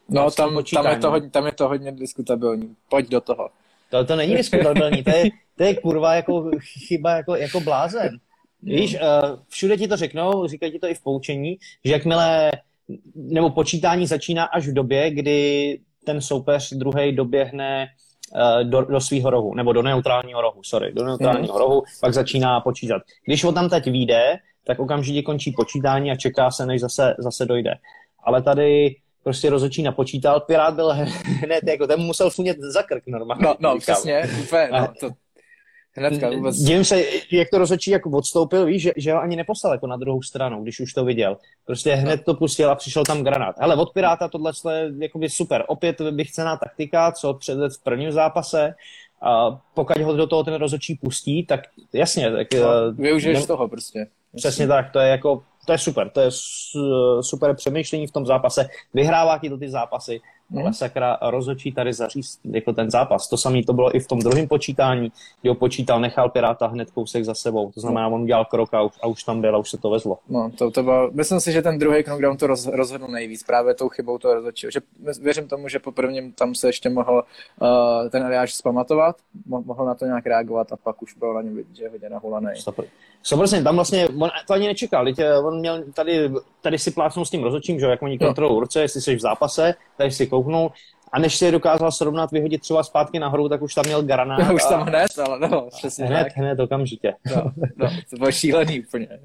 No, 0.09 0.31
tam, 0.31 0.63
tam, 0.73 0.85
je 0.85 0.97
to 0.97 1.11
hodně, 1.11 1.29
tam 1.29 1.45
je 1.45 1.51
to 1.51 1.67
hodně 1.67 1.91
diskutabilní. 1.91 2.75
Pojď 2.89 3.09
do 3.09 3.21
toho. 3.21 3.49
To, 3.89 4.05
to 4.05 4.15
není 4.15 4.35
diskutabilní, 4.35 5.03
to 5.03 5.09
je, 5.09 5.23
to 5.57 5.63
je 5.63 5.75
kurva 5.75 6.13
jako 6.13 6.51
chyba 6.87 7.11
jako, 7.11 7.35
jako 7.35 7.59
blázen. 7.59 8.19
Víš, 8.61 8.95
uh, 8.95 9.39
všude 9.47 9.77
ti 9.77 9.87
to 9.87 9.97
řeknou, 9.97 10.47
říkají 10.47 10.71
ti 10.71 10.79
to 10.79 10.87
i 10.87 10.93
v 10.93 11.03
poučení, 11.03 11.57
že 11.85 11.91
jakmile, 11.91 12.51
nebo 13.15 13.49
počítání 13.49 14.07
začíná 14.07 14.45
až 14.45 14.67
v 14.67 14.73
době, 14.73 15.11
kdy 15.11 15.79
ten 16.05 16.21
soupeř 16.21 16.73
druhý 16.73 17.11
doběhne 17.11 17.87
uh, 18.35 18.69
do, 18.69 18.81
do 18.81 19.01
svého 19.01 19.29
rohu, 19.29 19.55
nebo 19.55 19.73
do 19.73 19.81
neutrálního 19.81 20.41
rohu, 20.41 20.63
sorry, 20.63 20.93
do 20.93 21.05
neutrálního 21.05 21.53
mm. 21.53 21.59
rohu, 21.59 21.83
pak 22.01 22.13
začíná 22.13 22.59
počítat. 22.59 23.01
Když 23.25 23.43
ho 23.43 23.51
tam 23.51 23.69
teď 23.69 23.85
vyjde, 23.85 24.35
tak 24.65 24.79
okamžitě 24.79 25.21
končí 25.21 25.51
počítání 25.51 26.11
a 26.11 26.15
čeká 26.15 26.51
se, 26.51 26.65
než 26.65 26.81
zase, 26.81 27.15
zase 27.19 27.45
dojde. 27.45 27.73
Ale 28.23 28.41
tady 28.41 28.95
prostě 29.23 29.49
rozhodčí 29.49 29.83
napočítal, 29.83 30.39
Pirát 30.39 30.73
byl 30.73 30.93
hned, 31.23 31.63
jako 31.67 31.87
ten 31.87 31.99
musel 31.99 32.29
funět 32.29 32.57
za 32.59 32.83
krk 32.83 33.03
normálně. 33.07 33.43
No, 33.43 33.55
no 33.59 33.77
přesně, 33.79 34.29
úplně, 34.43 34.69
no, 34.71 34.87
to, 34.99 35.09
hnedka 35.95 36.29
vůbec. 36.29 36.55
Dívím 36.55 36.85
se, 36.85 37.03
jak 37.31 37.49
to 37.49 37.57
rozhodčí 37.57 37.91
jako 37.91 38.09
odstoupil, 38.09 38.65
víš, 38.65 38.81
že, 38.81 38.91
že 38.97 39.13
ho 39.13 39.19
ani 39.21 39.35
neposlal 39.35 39.73
jako 39.73 39.87
na 39.87 39.97
druhou 39.97 40.21
stranu, 40.21 40.63
když 40.63 40.79
už 40.79 40.93
to 40.93 41.05
viděl. 41.05 41.37
Prostě 41.65 41.95
hned 41.95 42.23
to 42.25 42.33
pustil 42.33 42.71
a 42.71 42.75
přišel 42.75 43.03
tam 43.03 43.23
granát. 43.23 43.55
Ale 43.59 43.75
od 43.75 43.93
Piráta 43.93 44.27
tohle 44.27 44.51
je 44.71 44.91
jakoby 44.99 45.29
super. 45.29 45.63
Opět 45.67 46.01
bych 46.01 46.31
cená 46.31 46.57
taktika, 46.57 47.11
co 47.11 47.33
předved 47.33 47.73
v 47.73 47.83
prvním 47.83 48.11
zápase. 48.11 48.73
A 49.21 49.61
pokud 49.73 49.97
ho 49.97 50.15
do 50.15 50.27
toho 50.27 50.43
ten 50.43 50.53
rozhodčí 50.53 50.95
pustí, 50.95 51.45
tak 51.45 51.59
jasně. 51.93 52.31
Tak, 52.31 52.47
no, 52.53 52.59
eh, 52.59 52.91
využiješ 52.91 53.39
ne... 53.39 53.47
toho 53.47 53.67
prostě. 53.67 54.07
Přesně 54.35 54.67
tak, 54.67 54.91
to 54.91 54.99
je 54.99 55.09
jako 55.09 55.43
to 55.65 55.71
je 55.71 55.77
super, 55.77 56.09
to 56.09 56.19
je 56.21 56.29
super 57.21 57.55
přemýšlení 57.55 58.07
v 58.07 58.11
tom 58.11 58.25
zápase, 58.25 58.69
vyhrává 58.93 59.37
ti 59.37 59.49
to 59.49 59.57
ty 59.57 59.69
zápasy, 59.69 60.21
hmm. 60.53 60.65
ale 60.65 60.73
sakra 60.73 61.17
rozhodčí 61.21 61.71
tady 61.71 61.93
zařízt 61.93 62.39
jako 62.43 62.73
ten 62.73 62.91
zápas. 62.91 63.29
To 63.29 63.37
samé 63.37 63.63
to 63.63 63.73
bylo 63.73 63.95
i 63.95 63.99
v 63.99 64.07
tom 64.07 64.19
druhém 64.19 64.47
počítání, 64.47 65.11
kdy 65.41 65.49
ho 65.49 65.55
počítal, 65.55 65.99
nechal 65.99 66.29
Piráta 66.29 66.67
hned 66.67 66.91
kousek 66.91 67.25
za 67.25 67.33
sebou. 67.33 67.71
To 67.71 67.79
znamená, 67.79 68.07
on 68.07 68.21
udělal 68.21 68.45
krok 68.45 68.73
a 68.73 68.81
už, 68.81 68.93
a 69.01 69.07
už 69.07 69.23
tam 69.23 69.41
byl 69.41 69.55
a 69.55 69.57
už 69.57 69.69
se 69.69 69.77
to 69.77 69.89
vezlo. 69.89 70.17
No, 70.29 70.51
to, 70.57 70.71
to 70.71 70.83
bylo, 70.83 71.09
myslím 71.13 71.39
si, 71.39 71.51
že 71.51 71.61
ten 71.61 71.79
druhý 71.79 72.03
knockdown 72.03 72.37
to 72.37 72.47
roz, 72.47 72.67
rozhodl 72.67 73.07
nejvíc, 73.07 73.43
právě 73.43 73.73
tou 73.73 73.89
chybou 73.89 74.17
to 74.17 74.33
rozhodčího. 74.33 74.71
Že 74.71 74.79
věřím 75.21 75.47
tomu, 75.47 75.67
že 75.67 75.79
po 75.79 75.91
prvním 75.91 76.31
tam 76.31 76.55
se 76.55 76.67
ještě 76.67 76.89
mohl 76.89 77.23
uh, 77.61 78.09
ten 78.09 78.23
Eliáš 78.23 78.53
zpamatovat, 78.53 79.15
mohl 79.45 79.85
na 79.85 79.95
to 79.95 80.05
nějak 80.05 80.25
reagovat 80.25 80.71
a 80.71 80.75
pak 80.75 81.01
už 81.01 81.13
bylo 81.13 81.33
na 81.33 81.41
něm 81.41 81.55
vidět, 81.55 81.75
že 81.75 81.83
je 81.83 81.89
hodně 81.89 82.09
nahulaný. 82.09 82.49
Samozřejmě, 83.23 83.63
tam 83.63 83.75
vlastně, 83.75 84.07
on 84.07 84.29
to 84.47 84.53
ani 84.53 84.67
nečekal, 84.67 85.05
on 85.43 85.59
měl 85.59 85.83
tady, 85.93 86.31
tady 86.61 86.77
si 86.77 86.91
plácnou 86.91 87.25
s 87.25 87.29
tím 87.29 87.43
rozhodčím, 87.43 87.79
že 87.79 87.85
jak 87.85 88.01
oni 88.01 88.17
no. 88.21 88.27
kontrolují 88.27 88.59
ruce, 88.59 88.81
jestli 88.81 89.01
jsi 89.01 89.15
v 89.15 89.19
zápase, 89.19 89.73
tady 89.97 90.11
si 90.11 90.27
kouknul, 90.43 90.71
a 91.11 91.19
než 91.19 91.37
si 91.37 91.45
je 91.45 91.51
dokázal 91.51 91.91
srovnat, 91.91 92.31
vyhodit 92.31 92.61
třeba 92.61 92.83
zpátky 92.83 93.19
nahoru, 93.19 93.49
tak 93.49 93.61
už 93.61 93.73
tam 93.73 93.85
měl 93.85 94.03
granát. 94.03 94.39
No, 94.47 94.55
už 94.55 94.63
tam 94.63 94.81
hned, 94.81 95.19
ale 95.27 95.39
no, 95.39 95.67
přesně 95.77 96.05
hned, 96.05 96.23
tak. 96.23 96.37
hned, 96.37 96.59
okamžitě. 96.59 97.13
No, 97.35 97.51
no, 97.75 97.89
to 98.09 98.15
bylo 98.17 98.31
šílený 98.31 98.79
úplně. 98.79 99.07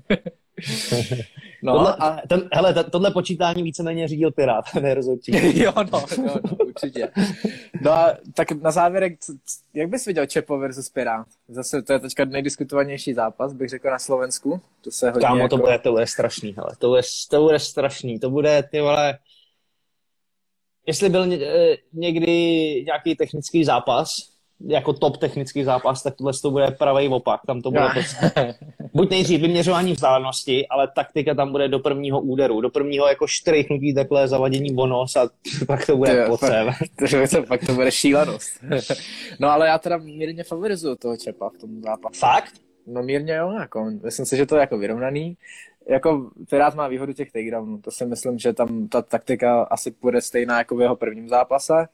No, 1.63 1.73
tohle, 1.73 1.97
a 1.97 2.21
ten, 2.29 2.49
hele, 2.53 2.85
tohle 2.85 3.11
počítání 3.11 3.63
víceméně 3.63 4.09
řídil 4.09 4.31
Pirát, 4.31 4.65
ne 4.81 4.95
rozhodčí. 4.95 5.33
jo, 5.63 5.73
no, 5.77 6.05
no, 6.19 6.25
no, 6.25 6.57
určitě. 6.67 7.09
No 7.81 7.93
a 7.93 8.17
tak 8.35 8.53
na 8.53 8.71
závěr, 8.71 9.13
jak 9.75 9.89
bys 9.89 10.07
viděl 10.07 10.27
Čepo 10.27 10.59
versus 10.59 10.89
Pirát? 10.89 11.27
Zase 11.49 11.83
to 11.83 11.93
je 11.93 11.99
teďka 11.99 12.25
nejdiskutovanější 12.25 13.15
zápas, 13.15 13.53
bych 13.53 13.69
řekl 13.69 13.91
na 13.91 13.99
Slovensku. 13.99 14.61
To 14.81 14.91
se 14.91 15.11
hodně 15.11 15.27
Kámo, 15.27 15.43
jako... 15.43 15.57
to 15.57 15.63
bude, 15.63 15.79
to 15.79 15.93
bude 15.93 16.07
strašný, 16.07 16.55
hele. 16.57 16.71
To 16.79 16.89
bude, 16.89 17.03
to 17.31 17.43
bude 17.43 17.59
strašný. 17.59 18.19
To 18.19 18.31
bude, 18.31 18.63
ty 18.63 18.81
vole, 18.81 19.19
jestli 20.89 21.09
byl 21.09 21.33
eh, 21.33 21.77
někdy 21.93 22.33
nějaký 22.87 23.15
technický 23.15 23.65
zápas, 23.65 24.29
jako 24.67 24.93
top 24.93 25.17
technický 25.17 25.65
zápas, 25.65 26.03
tak 26.03 26.17
tohle 26.17 26.33
to 26.43 26.51
bude 26.51 26.71
pravý 26.71 27.09
opak. 27.09 27.41
Tam 27.47 27.61
to 27.61 27.71
bude 27.71 27.83
no. 27.83 27.91
prostě, 27.93 28.55
buď 28.95 29.11
nejdřív 29.11 29.41
vyměřování 29.41 29.93
vzdálenosti, 29.93 30.69
ale 30.69 30.89
taktika 30.95 31.35
tam 31.35 31.53
bude 31.53 31.69
do 31.69 31.79
prvního 31.79 32.21
úderu, 32.21 32.61
do 32.61 32.71
prvního 32.71 33.09
jako 33.09 33.27
štrejchnutí 33.27 33.95
takhle 33.95 34.29
zavadění 34.29 34.75
bonus 34.75 35.17
a 35.17 35.29
pak 35.67 35.87
to 35.87 35.97
bude 35.97 36.27
pocem. 36.27 36.75
Pak 37.49 37.67
to 37.67 37.75
bude 37.75 37.91
šílenost. 37.91 38.65
no 39.41 39.49
ale 39.49 39.67
já 39.67 39.79
teda 39.79 39.97
mírně 39.97 40.45
favorizuju 40.45 40.97
toho 40.97 41.17
Čepa 41.17 41.49
v 41.49 41.59
tom 41.59 41.83
zápase. 41.83 42.21
Fakt? 42.21 42.53
No 42.87 43.03
mírně 43.03 43.35
jo, 43.35 43.53
jako, 43.61 43.91
myslím 44.05 44.27
si, 44.27 44.37
že 44.37 44.47
to 44.47 44.57
je 44.57 44.61
jako 44.61 44.79
vyrovnaný 44.79 45.37
jako 45.89 46.31
Pirát 46.51 46.75
má 46.75 46.89
výhodu 46.89 47.13
těch 47.13 47.33
takedownů, 47.33 47.79
to 47.79 47.91
si 47.91 48.07
myslím, 48.07 48.39
že 48.39 48.53
tam 48.53 48.89
ta 48.89 49.03
taktika 49.03 49.63
asi 49.63 49.95
bude 50.03 50.21
stejná 50.21 50.59
jako 50.59 50.77
v 50.77 50.81
jeho 50.81 50.97
prvním 50.97 51.29
zápase, 51.29 51.89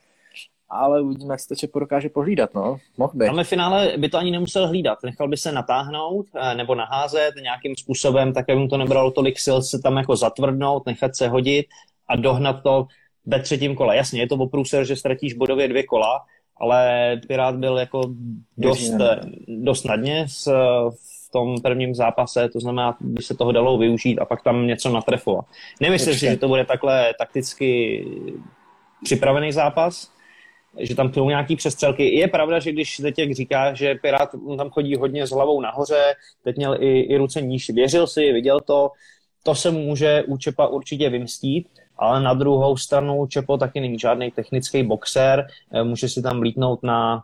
ale 0.69 1.01
uvidíme, 1.01 1.33
jak 1.33 1.39
se 1.39 1.47
to 1.47 1.55
Čepo 1.55 1.79
dokáže 1.79 2.09
pohlídat, 2.09 2.53
no. 2.53 2.77
Mohl 2.97 3.13
by. 3.15 3.25
Tam 3.25 3.35
ve 3.35 3.43
finále 3.43 3.93
by 3.97 4.09
to 4.09 4.17
ani 4.17 4.31
nemusel 4.31 4.67
hlídat, 4.67 5.03
nechal 5.03 5.27
by 5.27 5.37
se 5.37 5.51
natáhnout 5.51 6.25
eh, 6.35 6.55
nebo 6.55 6.75
naházet 6.75 7.35
nějakým 7.41 7.75
způsobem, 7.75 8.33
tak 8.33 8.49
aby 8.49 8.59
mu 8.59 8.67
to 8.67 8.77
nebralo 8.77 9.11
tolik 9.11 9.39
sil 9.45 9.57
se 9.61 9.79
tam 9.79 9.97
jako 9.97 10.15
zatvrdnout, 10.15 10.85
nechat 10.85 11.15
se 11.15 11.27
hodit 11.27 11.65
a 12.07 12.15
dohnat 12.15 12.63
to 12.63 12.87
ve 13.25 13.39
třetím 13.39 13.75
kole. 13.75 13.95
Jasně, 13.95 14.21
je 14.21 14.27
to 14.27 14.35
o 14.35 14.47
průser, 14.47 14.85
že 14.85 14.95
ztratíš 14.95 15.33
bodově 15.33 15.67
dvě 15.67 15.83
kola, 15.83 16.25
ale 16.57 17.11
Pirát 17.27 17.55
byl 17.55 17.77
jako 17.77 18.01
dost, 18.57 18.93
dost 19.47 19.81
snadně 19.81 20.25
s, 20.27 20.51
v 20.89 21.14
tom 21.35 21.61
prvním 21.61 21.95
zápase, 21.95 22.49
to 22.49 22.59
znamená, 22.59 22.97
by 22.99 23.23
se 23.23 23.35
toho 23.35 23.51
dalo 23.51 23.77
využít 23.77 24.19
a 24.19 24.25
pak 24.25 24.43
tam 24.43 24.67
něco 24.67 24.89
natrefovat. 24.89 25.45
Nemyslím 25.81 26.13
si, 26.13 26.19
že 26.19 26.37
to 26.37 26.47
bude 26.47 26.65
takhle 26.65 27.13
takticky 27.19 27.59
připravený 29.03 29.51
zápas, 29.51 30.11
že 30.79 30.95
tam 30.95 31.13
jsou 31.13 31.29
nějaký 31.29 31.55
přestřelky. 31.55 32.15
Je 32.15 32.27
pravda, 32.27 32.59
že 32.59 32.71
když 32.71 32.97
teď 32.97 33.19
jak 33.19 33.31
říká, 33.31 33.73
že 33.73 33.95
Pirát 33.95 34.29
tam 34.57 34.69
chodí 34.69 34.95
hodně 34.95 35.27
s 35.27 35.31
hlavou 35.31 35.61
nahoře, 35.61 36.13
teď 36.43 36.57
měl 36.57 36.77
i, 36.79 36.99
i 36.99 37.17
ruce 37.17 37.41
níž, 37.41 37.69
věřil 37.69 38.07
si, 38.07 38.31
viděl 38.31 38.59
to, 38.59 38.91
to 39.43 39.55
se 39.55 39.71
může 39.71 40.23
u 40.27 40.37
Čepa 40.37 40.67
určitě 40.67 41.09
vymstít, 41.09 41.67
ale 41.97 42.23
na 42.23 42.33
druhou 42.33 42.77
stranu 42.77 43.27
Čepo 43.27 43.57
taky 43.57 43.79
není 43.79 43.99
žádný 43.99 44.31
technický 44.31 44.83
boxer, 44.83 45.47
eh, 45.71 45.83
může 45.83 46.09
si 46.09 46.21
tam 46.21 46.41
lítnout 46.41 46.83
na 46.83 47.23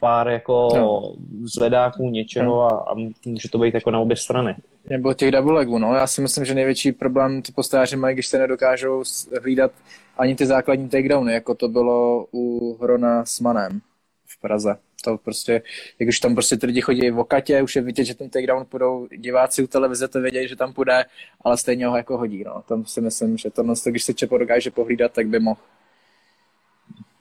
pár 0.00 0.28
jako 0.28 0.68
no. 0.76 1.14
zvedáků 1.44 2.10
něčeho 2.10 2.46
no. 2.46 2.62
a, 2.62 2.90
a 2.90 2.94
může 3.26 3.48
to 3.48 3.58
být 3.58 3.74
jako 3.74 3.90
na 3.90 3.98
obě 3.98 4.16
strany. 4.16 4.56
Nebo 4.90 5.14
těch 5.14 5.30
double 5.30 5.54
legů, 5.54 5.78
no. 5.78 5.94
Já 5.94 6.06
si 6.06 6.20
myslím, 6.20 6.44
že 6.44 6.54
největší 6.54 6.92
problém 6.92 7.42
ty 7.42 7.52
postáři 7.52 7.96
mají, 7.96 8.14
když 8.14 8.26
se 8.26 8.38
nedokážou 8.38 9.02
hlídat 9.42 9.72
ani 10.18 10.34
ty 10.34 10.46
základní 10.46 10.88
takedowny, 10.88 11.32
jako 11.32 11.54
to 11.54 11.68
bylo 11.68 12.26
u 12.32 12.76
Hrona 12.82 13.24
s 13.24 13.40
Manem 13.40 13.80
v 14.26 14.40
Praze. 14.40 14.76
To 15.04 15.18
prostě, 15.18 15.62
jak 15.98 16.08
už 16.08 16.20
tam 16.20 16.34
prostě 16.34 16.56
ty 16.56 16.66
lidi 16.66 16.80
chodí 16.80 17.10
v 17.10 17.18
okatě, 17.18 17.62
už 17.62 17.76
je 17.76 17.82
vidět, 17.82 18.04
že 18.04 18.14
ten 18.14 18.30
takedown 18.30 18.64
půjdou, 18.64 19.08
diváci 19.16 19.62
u 19.62 19.66
televize 19.66 20.08
to 20.08 20.20
vědějí, 20.20 20.48
že 20.48 20.56
tam 20.56 20.72
půjde, 20.72 21.04
ale 21.40 21.56
stejně 21.56 21.86
ho 21.86 21.96
jako 21.96 22.18
hodí, 22.18 22.44
no. 22.44 22.62
Tam 22.68 22.86
si 22.86 23.00
myslím, 23.00 23.36
že 23.38 23.50
to, 23.50 23.62
no, 23.62 23.74
když 23.84 24.04
se 24.04 24.14
Čepo 24.14 24.38
dokáže 24.38 24.70
pohlídat, 24.70 25.12
tak 25.12 25.26
by 25.26 25.38
mohl. 25.38 25.60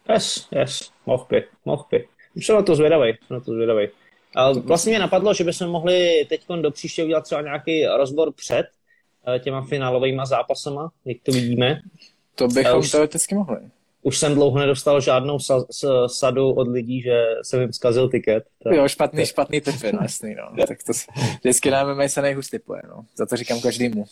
Yes, 0.09 0.47
yes, 0.51 0.91
mohl 1.05 1.27
by, 1.29 1.43
mohl 1.65 1.85
by. 1.91 2.07
Jsem 2.35 2.55
na 2.55 2.61
to 2.61 2.75
zvědavý, 2.75 3.13
na 3.29 3.39
to 3.39 3.53
zvědavý. 3.53 3.87
A 4.35 4.51
vlastně 4.51 4.89
mě 4.89 4.99
napadlo, 4.99 5.33
že 5.33 5.43
bychom 5.43 5.67
mohli 5.67 6.25
teď 6.29 6.45
do 6.61 6.71
příště 6.71 7.03
udělat 7.03 7.23
třeba 7.23 7.41
nějaký 7.41 7.85
rozbor 7.85 8.31
před 8.33 8.65
eh, 9.27 9.39
těma 9.39 9.61
finálovými 9.61 10.21
zápasama, 10.25 10.91
jak 11.05 11.17
to 11.23 11.31
vidíme. 11.31 11.81
To 12.35 12.47
bychom 12.47 12.79
už, 12.79 12.91
teoreticky 12.91 13.35
mohli. 13.35 13.57
Už 14.01 14.17
jsem 14.17 14.33
dlouho 14.33 14.59
nedostal 14.59 15.01
žádnou 15.01 15.39
sa, 15.39 15.63
sa, 15.71 16.07
sadu 16.07 16.49
od 16.49 16.67
lidí, 16.67 17.01
že 17.01 17.25
jsem 17.41 17.61
jim 17.61 17.73
zkazil 17.73 18.09
tiket. 18.09 18.43
Tak, 18.63 18.73
jo, 18.73 18.87
špatný, 18.87 19.25
špatný 19.25 19.61
typy, 19.61 19.91
no 19.93 19.99
jasný, 20.01 20.35
no. 20.35 20.65
tak 20.67 20.83
to 20.83 20.93
vždycky 21.39 21.71
nám 21.71 22.09
se 22.09 22.21
nejhůř 22.21 22.49
typuje, 22.49 22.81
no. 22.87 23.05
Za 23.15 23.25
to 23.25 23.35
říkám 23.37 23.61
každému. 23.61 24.05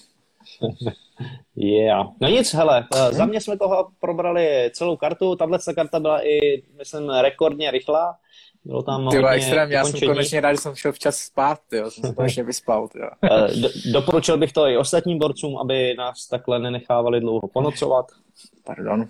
yeah. 1.56 2.08
No 2.22 2.28
nic, 2.28 2.54
hele, 2.54 2.88
hmm. 2.96 3.14
za 3.14 3.26
mě 3.26 3.42
jsme 3.42 3.58
toho 3.58 3.88
probrali 4.00 4.72
celou 4.74 4.98
kartu, 4.98 5.36
tahle 5.36 5.60
karta 5.76 6.00
byla 6.00 6.28
i, 6.28 6.64
myslím, 6.78 7.10
rekordně 7.10 7.72
rychlá. 7.72 8.16
Bylo 8.66 8.84
tam 8.84 9.10
Ty 9.10 9.28
extrém, 9.28 9.72
já 9.72 9.86
jsem 9.86 10.00
konečně 10.00 10.42
rád, 10.42 10.54
že 10.54 10.58
jsem 10.58 10.76
šel 10.76 10.92
včas 10.92 11.18
spát, 11.18 11.60
jo. 11.72 11.92
jsem 11.92 12.10
se 12.10 12.16
konečně 12.16 12.44
vyspal. 12.44 12.90
Jo. 12.96 13.10
Eh, 13.32 13.56
do, 13.56 13.70
doporučil 13.94 14.38
bych 14.38 14.54
to 14.54 14.68
i 14.68 14.78
ostatním 14.78 15.20
borcům, 15.20 15.58
aby 15.58 15.96
nás 15.98 16.28
takhle 16.28 16.60
nenechávali 16.60 17.20
dlouho 17.20 17.48
ponocovat. 17.54 18.06
Pardon. 18.64 19.08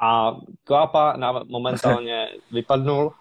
A 0.00 0.36
Kvápa 0.64 1.16
nám 1.16 1.42
momentálně 1.48 2.28
vypadnul. 2.52 3.12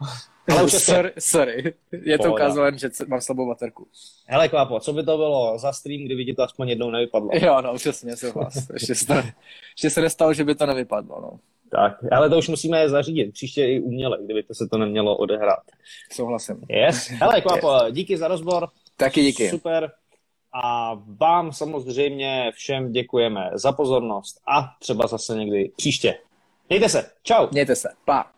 Ale 0.52 0.64
už 0.64 0.72
sorry, 0.72 1.12
sorry, 1.20 1.74
je 1.92 2.18
to 2.20 2.32
ukázalo, 2.32 2.78
že 2.78 2.90
mám 3.08 3.22
slabou 3.22 3.48
baterku. 3.48 3.88
Hele 4.28 4.50
Kvápo, 4.50 4.80
co 4.80 4.94
by 4.94 5.04
to 5.04 5.18
bylo 5.18 5.58
za 5.58 5.72
stream, 5.72 6.06
kdyby 6.06 6.26
ti 6.26 6.34
to 6.34 6.44
aspoň 6.44 6.70
jednou 6.70 6.90
nevypadlo? 6.90 7.30
Jo, 7.34 7.62
no, 7.62 7.74
přesně, 7.74 8.14
vás. 8.36 8.70
Ještě 8.74 8.96
se, 8.96 9.24
ještě 9.72 9.90
se 9.90 10.02
nestalo, 10.02 10.34
že 10.34 10.44
by 10.44 10.56
to 10.56 10.66
nevypadlo, 10.66 11.22
no. 11.22 11.40
Tak, 11.72 11.98
ale 12.12 12.30
to 12.30 12.38
už 12.38 12.48
musíme 12.48 12.90
zařídit. 12.90 13.34
Příště 13.34 13.66
i 13.68 13.80
uměle, 13.80 14.18
kdyby 14.26 14.44
to 14.44 14.54
se 14.54 14.68
to 14.72 14.78
nemělo 14.78 15.18
odehrát. 15.18 15.64
Souhlasím. 16.12 16.62
Yes. 16.70 17.10
Hele, 17.10 17.42
Kvapo, 17.42 17.72
yes. 17.86 17.94
díky 17.94 18.18
za 18.18 18.28
rozbor. 18.28 18.70
Taky 18.98 19.22
díky. 19.22 19.50
Super. 19.50 19.92
A 20.64 20.94
vám 21.20 21.54
samozřejmě 21.54 22.52
všem 22.54 22.92
děkujeme 22.92 23.50
za 23.54 23.72
pozornost 23.72 24.42
a 24.48 24.76
třeba 24.80 25.08
zase 25.08 25.36
někdy 25.36 25.72
příště. 25.78 26.18
Mějte 26.70 26.90
se. 26.90 27.12
Čau. 27.24 27.48
Mějte 27.52 27.76
se. 27.76 27.90
Pa. 28.06 28.32